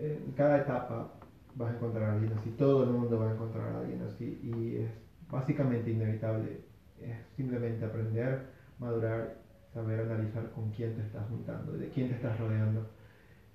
en 0.00 0.32
cada 0.32 0.58
etapa 0.58 1.12
vas 1.58 1.72
a 1.72 1.76
encontrar 1.76 2.10
a 2.10 2.12
alguien 2.14 2.32
así, 2.38 2.50
todo 2.50 2.84
el 2.84 2.90
mundo 2.90 3.18
va 3.18 3.30
a 3.30 3.34
encontrar 3.34 3.68
a 3.68 3.80
alguien 3.80 4.02
así 4.02 4.40
y 4.42 4.76
es 4.76 4.90
básicamente 5.28 5.90
inevitable, 5.90 6.60
es 7.00 7.16
simplemente 7.36 7.84
aprender, 7.84 8.46
madurar, 8.78 9.36
saber 9.74 10.00
analizar 10.00 10.50
con 10.52 10.70
quién 10.70 10.94
te 10.94 11.02
estás 11.02 11.28
juntando, 11.28 11.72
de 11.72 11.88
quién 11.88 12.08
te 12.08 12.14
estás 12.14 12.38
rodeando. 12.38 12.88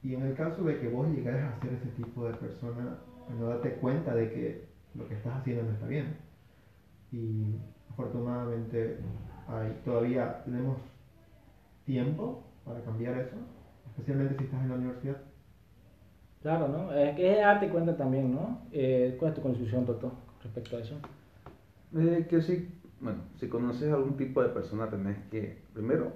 Y 0.04 0.16
en 0.16 0.24
el 0.24 0.36
caso 0.36 0.64
de 0.64 0.80
que 0.80 0.90
vos 0.90 1.08
llegues 1.08 1.34
a 1.34 1.60
ser 1.62 1.74
ese 1.74 1.90
tipo 1.92 2.28
de 2.28 2.34
persona, 2.34 3.00
no 3.40 3.48
date 3.48 3.76
cuenta 3.76 4.14
de 4.14 4.30
que 4.32 4.68
lo 4.96 5.08
que 5.08 5.16
estás 5.16 5.38
haciendo 5.38 5.64
no 5.64 5.72
está 5.72 5.88
bien. 5.88 6.18
Y 7.12 7.56
afortunadamente 7.90 8.98
hay, 9.48 9.82
todavía 9.86 10.44
tenemos 10.44 10.78
tiempo 11.86 12.44
para 12.66 12.82
cambiar 12.82 13.18
eso, 13.18 13.36
especialmente 13.92 14.38
si 14.38 14.44
estás 14.44 14.62
en 14.62 14.70
la 14.70 14.76
universidad. 14.76 15.18
Claro, 16.44 16.68
¿no? 16.68 16.94
Es 16.94 17.16
que 17.16 17.38
darte 17.38 17.70
cuenta 17.70 17.96
también, 17.96 18.36
¿no? 18.36 18.60
Eh, 18.72 19.16
¿Cuál 19.18 19.32
es 19.32 19.36
tu 19.36 19.42
conclusión, 19.42 19.86
Toto, 19.86 20.12
respecto 20.44 20.76
a 20.76 20.82
eso? 20.82 20.96
Eh, 21.96 22.28
que 22.30 22.42
si, 22.42 22.70
bueno, 23.00 23.20
si 23.40 23.48
conoces 23.48 23.92
a 23.92 23.96
algún 23.96 24.18
tipo 24.18 24.44
de 24.44 24.50
persona, 24.50 24.90
tenés 24.90 25.18
que 25.32 25.58
primero 25.74 26.12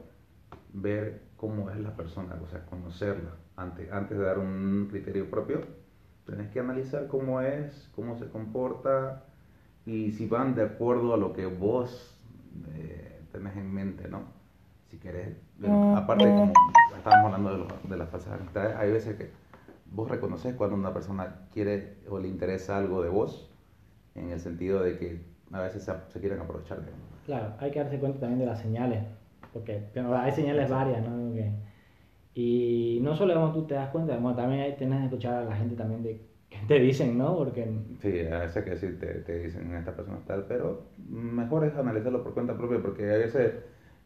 ver 0.73 1.21
cómo 1.37 1.71
es 1.71 1.79
la 1.79 1.95
persona, 1.95 2.35
o 2.43 2.47
sea, 2.47 2.65
conocerla 2.65 3.31
antes, 3.55 3.89
antes 3.91 4.17
de 4.17 4.23
dar 4.23 4.37
un 4.37 4.87
criterio 4.91 5.29
propio 5.31 5.61
Tenés 6.27 6.49
que 6.51 6.59
analizar 6.59 7.07
cómo 7.07 7.39
es, 7.39 7.89
cómo 7.95 8.17
se 8.17 8.27
comporta 8.27 9.23
y 9.85 10.11
si 10.11 10.27
van 10.27 10.55
de 10.55 10.63
acuerdo 10.63 11.13
a 11.13 11.17
lo 11.17 11.31
que 11.31 11.45
vos 11.45 12.19
eh, 12.75 13.21
tenés 13.31 13.55
en 13.55 13.73
mente, 13.73 14.09
¿no? 14.09 14.23
Si 14.91 14.97
querés, 14.97 15.37
aparte 15.95 16.25
como 16.25 16.51
estábamos 16.97 17.33
hablando 17.33 17.65
de, 17.65 17.89
de 17.89 17.97
las 17.97 18.09
falsas 18.09 18.33
amistades, 18.33 18.75
hay 18.75 18.91
veces 18.91 19.15
que 19.15 19.31
vos 19.91 20.09
reconoces 20.09 20.55
cuando 20.55 20.75
una 20.75 20.93
persona 20.93 21.47
quiere 21.53 21.97
o 22.09 22.19
le 22.19 22.27
interesa 22.27 22.77
algo 22.77 23.01
de 23.01 23.09
vos, 23.09 23.49
en 24.15 24.31
el 24.31 24.39
sentido 24.39 24.81
de 24.81 24.97
que 24.97 25.21
a 25.51 25.61
veces 25.61 25.83
se, 25.83 26.19
quieren 26.19 26.39
aprovechar 26.39 26.81
de 26.81 26.91
Claro, 27.25 27.53
hay 27.59 27.71
que 27.71 27.79
darse 27.79 27.99
cuenta 27.99 28.19
también 28.19 28.39
de 28.39 28.45
las 28.45 28.59
señales, 28.59 29.03
porque 29.53 29.83
hay 29.95 30.31
señales 30.31 30.69
varias, 30.69 31.07
¿no? 31.07 31.33
Y 32.33 32.99
no 33.01 33.15
solo 33.15 33.33
como 33.33 33.51
tú 33.51 33.65
te 33.65 33.73
das 33.73 33.89
cuenta, 33.89 34.17
también 34.17 34.61
ahí 34.61 34.75
tienes 34.77 34.99
que 34.99 35.05
escuchar 35.05 35.33
a 35.33 35.43
la 35.43 35.55
gente 35.55 35.75
también 35.75 36.03
de 36.03 36.21
qué 36.49 36.59
te 36.67 36.79
dicen, 36.79 37.17
¿no? 37.17 37.35
Porque... 37.35 37.67
Sí, 37.99 38.27
a 38.27 38.39
veces 38.39 38.63
que 38.63 38.77
sí 38.77 38.87
te, 38.99 39.07
te 39.21 39.39
dicen 39.39 39.73
esta 39.73 39.95
persona 39.95 40.19
tal, 40.25 40.45
pero 40.47 40.83
mejor 41.09 41.65
es 41.65 41.75
analizarlo 41.75 42.23
por 42.23 42.33
cuenta 42.33 42.55
propia 42.55 42.79
porque 42.79 43.11
a 43.11 43.17
veces 43.17 43.55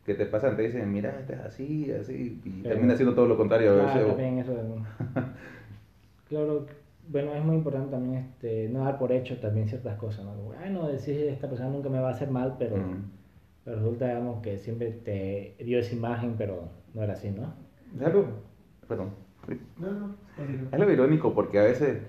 que 0.06 0.16
te 0.16 0.26
pasan, 0.26 0.56
te 0.56 0.64
dicen, 0.64 0.92
mira, 0.92 1.20
este 1.20 1.34
es 1.34 1.40
así, 1.42 1.92
así, 1.92 2.42
y 2.44 2.64
termina 2.64 2.96
siendo 2.96 3.14
todo 3.14 3.28
lo 3.28 3.38
contrario. 3.38 3.76
Claro, 3.76 4.08
también 4.08 4.40
eso 4.40 4.54
claro, 6.32 6.66
bueno, 7.10 7.34
es 7.34 7.44
muy 7.44 7.58
importante 7.58 7.92
también 7.92 8.16
este, 8.16 8.70
no 8.70 8.86
dar 8.86 8.98
por 8.98 9.12
hecho 9.12 9.38
también 9.40 9.68
ciertas 9.68 9.98
cosas, 9.98 10.24
¿no? 10.24 10.34
Bueno, 10.36 10.88
decir 10.88 11.28
esta 11.28 11.50
persona 11.50 11.70
nunca 11.70 11.90
me 11.90 12.00
va 12.00 12.08
a 12.08 12.12
hacer 12.12 12.32
mal, 12.32 12.56
pero, 12.58 12.78
pero 13.66 13.78
resulta, 13.78 14.08
digamos, 14.08 14.42
que 14.42 14.58
siempre 14.58 14.92
te 14.92 15.58
dio 15.60 15.80
esa 15.80 15.94
imagen, 15.94 16.36
pero 16.38 16.70
no 16.94 17.04
era 17.04 17.14
así, 17.14 17.30
¿no? 17.32 17.54
Es 18.00 18.06
algo, 18.06 18.26
perdón. 18.88 19.10
es 20.72 20.80
lo 20.80 20.92
irónico 20.92 21.34
porque 21.34 21.60
a 21.60 21.64
veces 21.64 22.02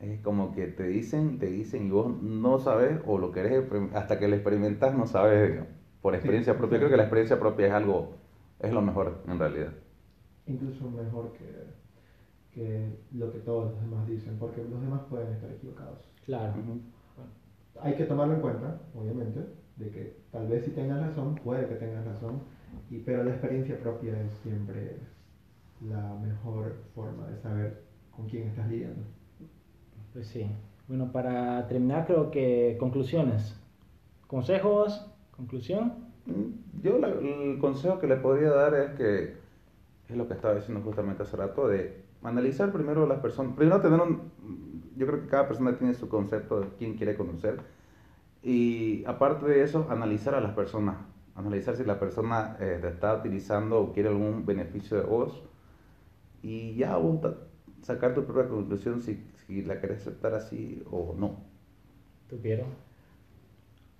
es 0.00 0.20
como 0.20 0.52
que 0.52 0.66
te 0.66 0.84
dicen, 0.84 1.38
te 1.38 1.46
dicen 1.46 1.86
y 1.86 1.90
vos 1.90 2.14
no 2.20 2.58
sabes 2.58 3.00
o 3.06 3.16
lo 3.16 3.32
querés 3.32 3.64
hasta 3.94 4.18
que 4.18 4.28
lo 4.28 4.34
experimentas 4.34 4.94
no 4.94 5.06
sabes 5.06 5.64
por 6.02 6.14
experiencia 6.14 6.58
propia. 6.58 6.78
Creo 6.78 6.90
que 6.90 6.96
la 6.98 7.04
experiencia 7.04 7.40
propia 7.40 7.68
es 7.68 7.72
algo, 7.72 8.16
es 8.58 8.72
lo 8.72 8.82
mejor 8.82 9.22
en 9.26 9.38
realidad. 9.38 9.72
Incluso 10.46 10.90
mejor 10.90 11.32
que, 11.32 11.44
que 12.52 12.98
lo 13.12 13.32
que 13.32 13.38
todos 13.38 13.72
los 13.72 13.80
demás 13.80 14.06
dicen, 14.06 14.36
porque 14.38 14.62
los 14.62 14.80
demás 14.80 15.02
pueden 15.08 15.32
estar 15.32 15.50
equivocados. 15.50 15.98
Claro. 16.24 16.54
Hay 17.80 17.94
que 17.94 18.04
tomarlo 18.04 18.34
en 18.34 18.40
cuenta, 18.40 18.80
obviamente, 18.94 19.40
de 19.76 19.90
que 19.90 20.16
tal 20.30 20.46
vez 20.46 20.64
si 20.64 20.70
tengas 20.72 21.00
razón, 21.00 21.34
puede 21.36 21.66
que 21.66 21.76
tengas 21.76 22.04
razón, 22.04 22.40
y, 22.90 22.98
pero 22.98 23.24
la 23.24 23.30
experiencia 23.30 23.78
propia 23.80 24.20
es 24.22 24.32
siempre 24.42 24.98
la 25.88 26.14
mejor 26.14 26.76
forma 26.94 27.26
de 27.28 27.38
saber 27.38 27.82
con 28.14 28.28
quién 28.28 28.48
estás 28.48 28.68
lidiando. 28.68 29.02
Pues 30.12 30.26
sí. 30.28 30.46
Bueno, 30.88 31.10
para 31.10 31.66
terminar, 31.68 32.06
creo 32.06 32.30
que 32.30 32.76
conclusiones. 32.78 33.58
¿Consejos? 34.26 35.10
¿Conclusión? 35.30 35.94
Mm, 36.26 36.82
yo 36.82 36.96
el 36.96 37.58
consejo 37.58 37.98
que 37.98 38.06
le 38.06 38.16
podría 38.16 38.50
dar 38.50 38.74
es 38.74 38.90
que, 38.92 39.36
es 40.08 40.16
lo 40.16 40.28
que 40.28 40.34
estaba 40.34 40.54
diciendo 40.54 40.82
justamente 40.84 41.22
hace 41.22 41.36
rato, 41.36 41.68
de 41.68 42.01
analizar 42.22 42.72
primero 42.72 43.06
las 43.06 43.20
personas. 43.20 43.54
Primero 43.56 43.80
tener 43.80 44.00
un... 44.00 44.30
Yo 44.96 45.06
creo 45.06 45.22
que 45.22 45.28
cada 45.28 45.48
persona 45.48 45.76
tiene 45.76 45.94
su 45.94 46.08
concepto 46.08 46.60
de 46.60 46.68
quién 46.78 46.96
quiere 46.96 47.16
conocer. 47.16 47.60
Y 48.42 49.04
aparte 49.06 49.46
de 49.46 49.62
eso, 49.62 49.86
analizar 49.90 50.34
a 50.34 50.40
las 50.40 50.54
personas. 50.54 50.96
Analizar 51.34 51.76
si 51.76 51.84
la 51.84 51.98
persona 51.98 52.56
eh, 52.60 52.78
te 52.80 52.88
está 52.88 53.14
utilizando 53.14 53.80
o 53.80 53.92
quiere 53.92 54.10
algún 54.10 54.44
beneficio 54.44 54.98
de 54.98 55.04
vos 55.04 55.42
y 56.42 56.74
ya 56.74 56.96
vos 56.96 57.20
sacar 57.80 58.14
tu 58.14 58.24
propia 58.24 58.48
conclusión 58.48 59.00
si, 59.00 59.24
si 59.46 59.62
la 59.62 59.80
querés 59.80 60.02
aceptar 60.02 60.34
así 60.34 60.82
o 60.90 61.14
no. 61.16 61.36
¿Tú 62.28 62.38
quiero? 62.42 62.64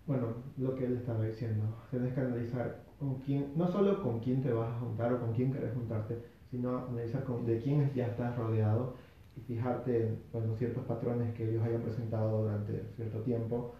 Bueno, 0.06 0.26
lo 0.58 0.74
que 0.74 0.86
él 0.86 0.96
estaba 0.96 1.24
diciendo, 1.24 1.64
tienes 1.90 2.12
que 2.12 2.20
analizar 2.20 2.82
con 2.98 3.16
quién, 3.20 3.52
no 3.56 3.68
solo 3.68 4.02
con 4.02 4.18
quién 4.20 4.42
te 4.42 4.52
vas 4.52 4.68
a 4.68 4.80
juntar 4.80 5.12
o 5.12 5.20
con 5.20 5.32
quién 5.32 5.52
querés 5.52 5.72
juntarte, 5.74 6.22
sino 6.52 6.86
analizar 6.86 7.24
con, 7.24 7.46
de 7.46 7.58
quién 7.60 7.90
ya 7.94 8.08
estás 8.08 8.36
rodeado 8.36 8.94
y 9.36 9.40
fijarte 9.40 10.06
en 10.06 10.22
bueno, 10.32 10.54
ciertos 10.54 10.84
patrones 10.84 11.34
que 11.34 11.48
ellos 11.48 11.64
hayan 11.64 11.80
presentado 11.80 12.42
durante 12.42 12.84
cierto 12.94 13.20
tiempo, 13.22 13.74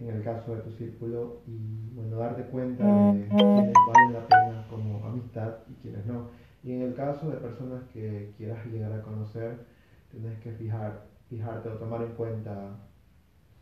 en 0.00 0.08
el 0.08 0.22
caso 0.24 0.56
de 0.56 0.62
tu 0.62 0.70
círculo, 0.72 1.42
y 1.46 1.90
bueno, 1.94 2.16
darte 2.16 2.44
cuenta 2.44 2.84
de 2.84 3.28
quiénes 3.28 3.72
valen 3.86 4.12
la 4.14 4.26
pena 4.26 4.66
como 4.70 5.04
amistad 5.04 5.56
y 5.70 5.74
quiénes 5.74 6.06
no. 6.06 6.30
Y 6.64 6.72
en 6.72 6.82
el 6.82 6.94
caso 6.94 7.30
de 7.30 7.36
personas 7.36 7.84
que 7.92 8.32
quieras 8.38 8.64
llegar 8.64 8.92
a 8.92 9.02
conocer, 9.02 9.66
tienes 10.10 10.38
que 10.40 10.52
fijar, 10.52 11.04
fijarte 11.28 11.68
o 11.68 11.72
tomar 11.72 12.00
en 12.00 12.12
cuenta 12.12 12.78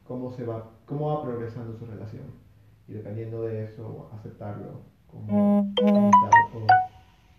cómo, 0.05 0.31
se 0.31 0.45
va, 0.45 0.71
cómo 0.87 1.09
va 1.09 1.23
progresando 1.25 1.77
su 1.77 1.85
relación. 1.87 2.27
Y 2.87 2.93
dependiendo 2.93 3.43
de 3.43 3.65
eso, 3.65 4.09
aceptarlo 4.15 4.83
como 5.09 5.59
amistad 5.59 6.31
o 6.55 6.82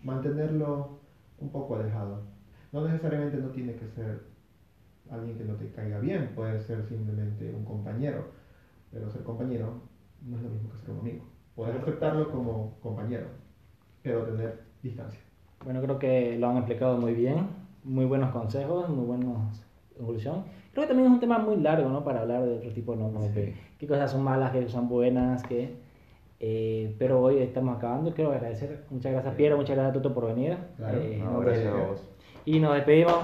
mantenerlo 0.04 1.00
un 1.38 1.50
poco 1.50 1.76
alejado. 1.76 2.22
No 2.72 2.86
necesariamente 2.86 3.38
no 3.38 3.48
tiene 3.48 3.74
que 3.74 3.88
ser 3.88 4.22
alguien 5.10 5.36
que 5.36 5.44
no 5.44 5.54
te 5.54 5.70
caiga 5.70 5.98
bien, 5.98 6.32
puede 6.34 6.60
ser 6.60 6.84
simplemente 6.84 7.52
un 7.52 7.64
compañero, 7.64 8.28
pero 8.92 9.10
ser 9.10 9.22
compañero 9.22 9.80
no 10.22 10.36
es 10.36 10.42
lo 10.42 10.50
mismo 10.50 10.70
que 10.70 10.78
ser 10.78 10.90
un 10.90 11.00
amigo. 11.00 11.24
Puedes 11.54 11.76
aceptarlo 11.76 12.30
como 12.30 12.78
compañero, 12.80 13.26
pero 14.02 14.24
tener 14.24 14.62
distancia. 14.82 15.20
Bueno, 15.64 15.80
creo 15.82 15.98
que 15.98 16.38
lo 16.38 16.48
han 16.48 16.56
explicado 16.58 16.96
muy 16.98 17.14
bien, 17.14 17.48
muy 17.84 18.04
buenos 18.04 18.30
consejos, 18.30 18.88
muy 18.88 19.06
buenas 19.06 19.64
conclusión. 19.96 20.44
Creo 20.72 20.84
que 20.84 20.88
también 20.88 21.06
es 21.06 21.14
un 21.14 21.20
tema 21.20 21.38
muy 21.38 21.56
largo, 21.56 21.88
¿no? 21.88 22.02
Para 22.02 22.22
hablar 22.22 22.44
de 22.44 22.56
otro 22.56 22.72
tipo, 22.72 22.96
¿no? 22.96 23.12
qué 23.78 23.86
cosas 23.86 24.10
son 24.10 24.24
malas, 24.24 24.52
qué 24.52 24.68
son 24.68 24.88
buenas, 24.88 25.42
qué... 25.44 25.83
Eh, 26.46 26.94
pero 26.98 27.22
hoy 27.22 27.38
estamos 27.38 27.74
acabando. 27.74 28.12
Quiero 28.12 28.30
agradecer. 28.30 28.84
Muchas 28.90 29.12
gracias, 29.12 29.34
Piero. 29.34 29.56
Muchas 29.56 29.76
gracias 29.76 29.96
a 29.96 30.02
Toto 30.02 30.12
por 30.12 30.26
venir. 30.26 30.58
Claro, 30.76 30.98
eh, 31.00 31.24
gracias 31.40 31.74
a 31.74 31.86
vos. 31.86 32.02
Y 32.44 32.60
nos 32.60 32.74
despedimos 32.74 33.16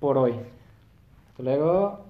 por 0.00 0.16
hoy. 0.16 0.36
Hasta 1.28 1.42
luego. 1.42 2.01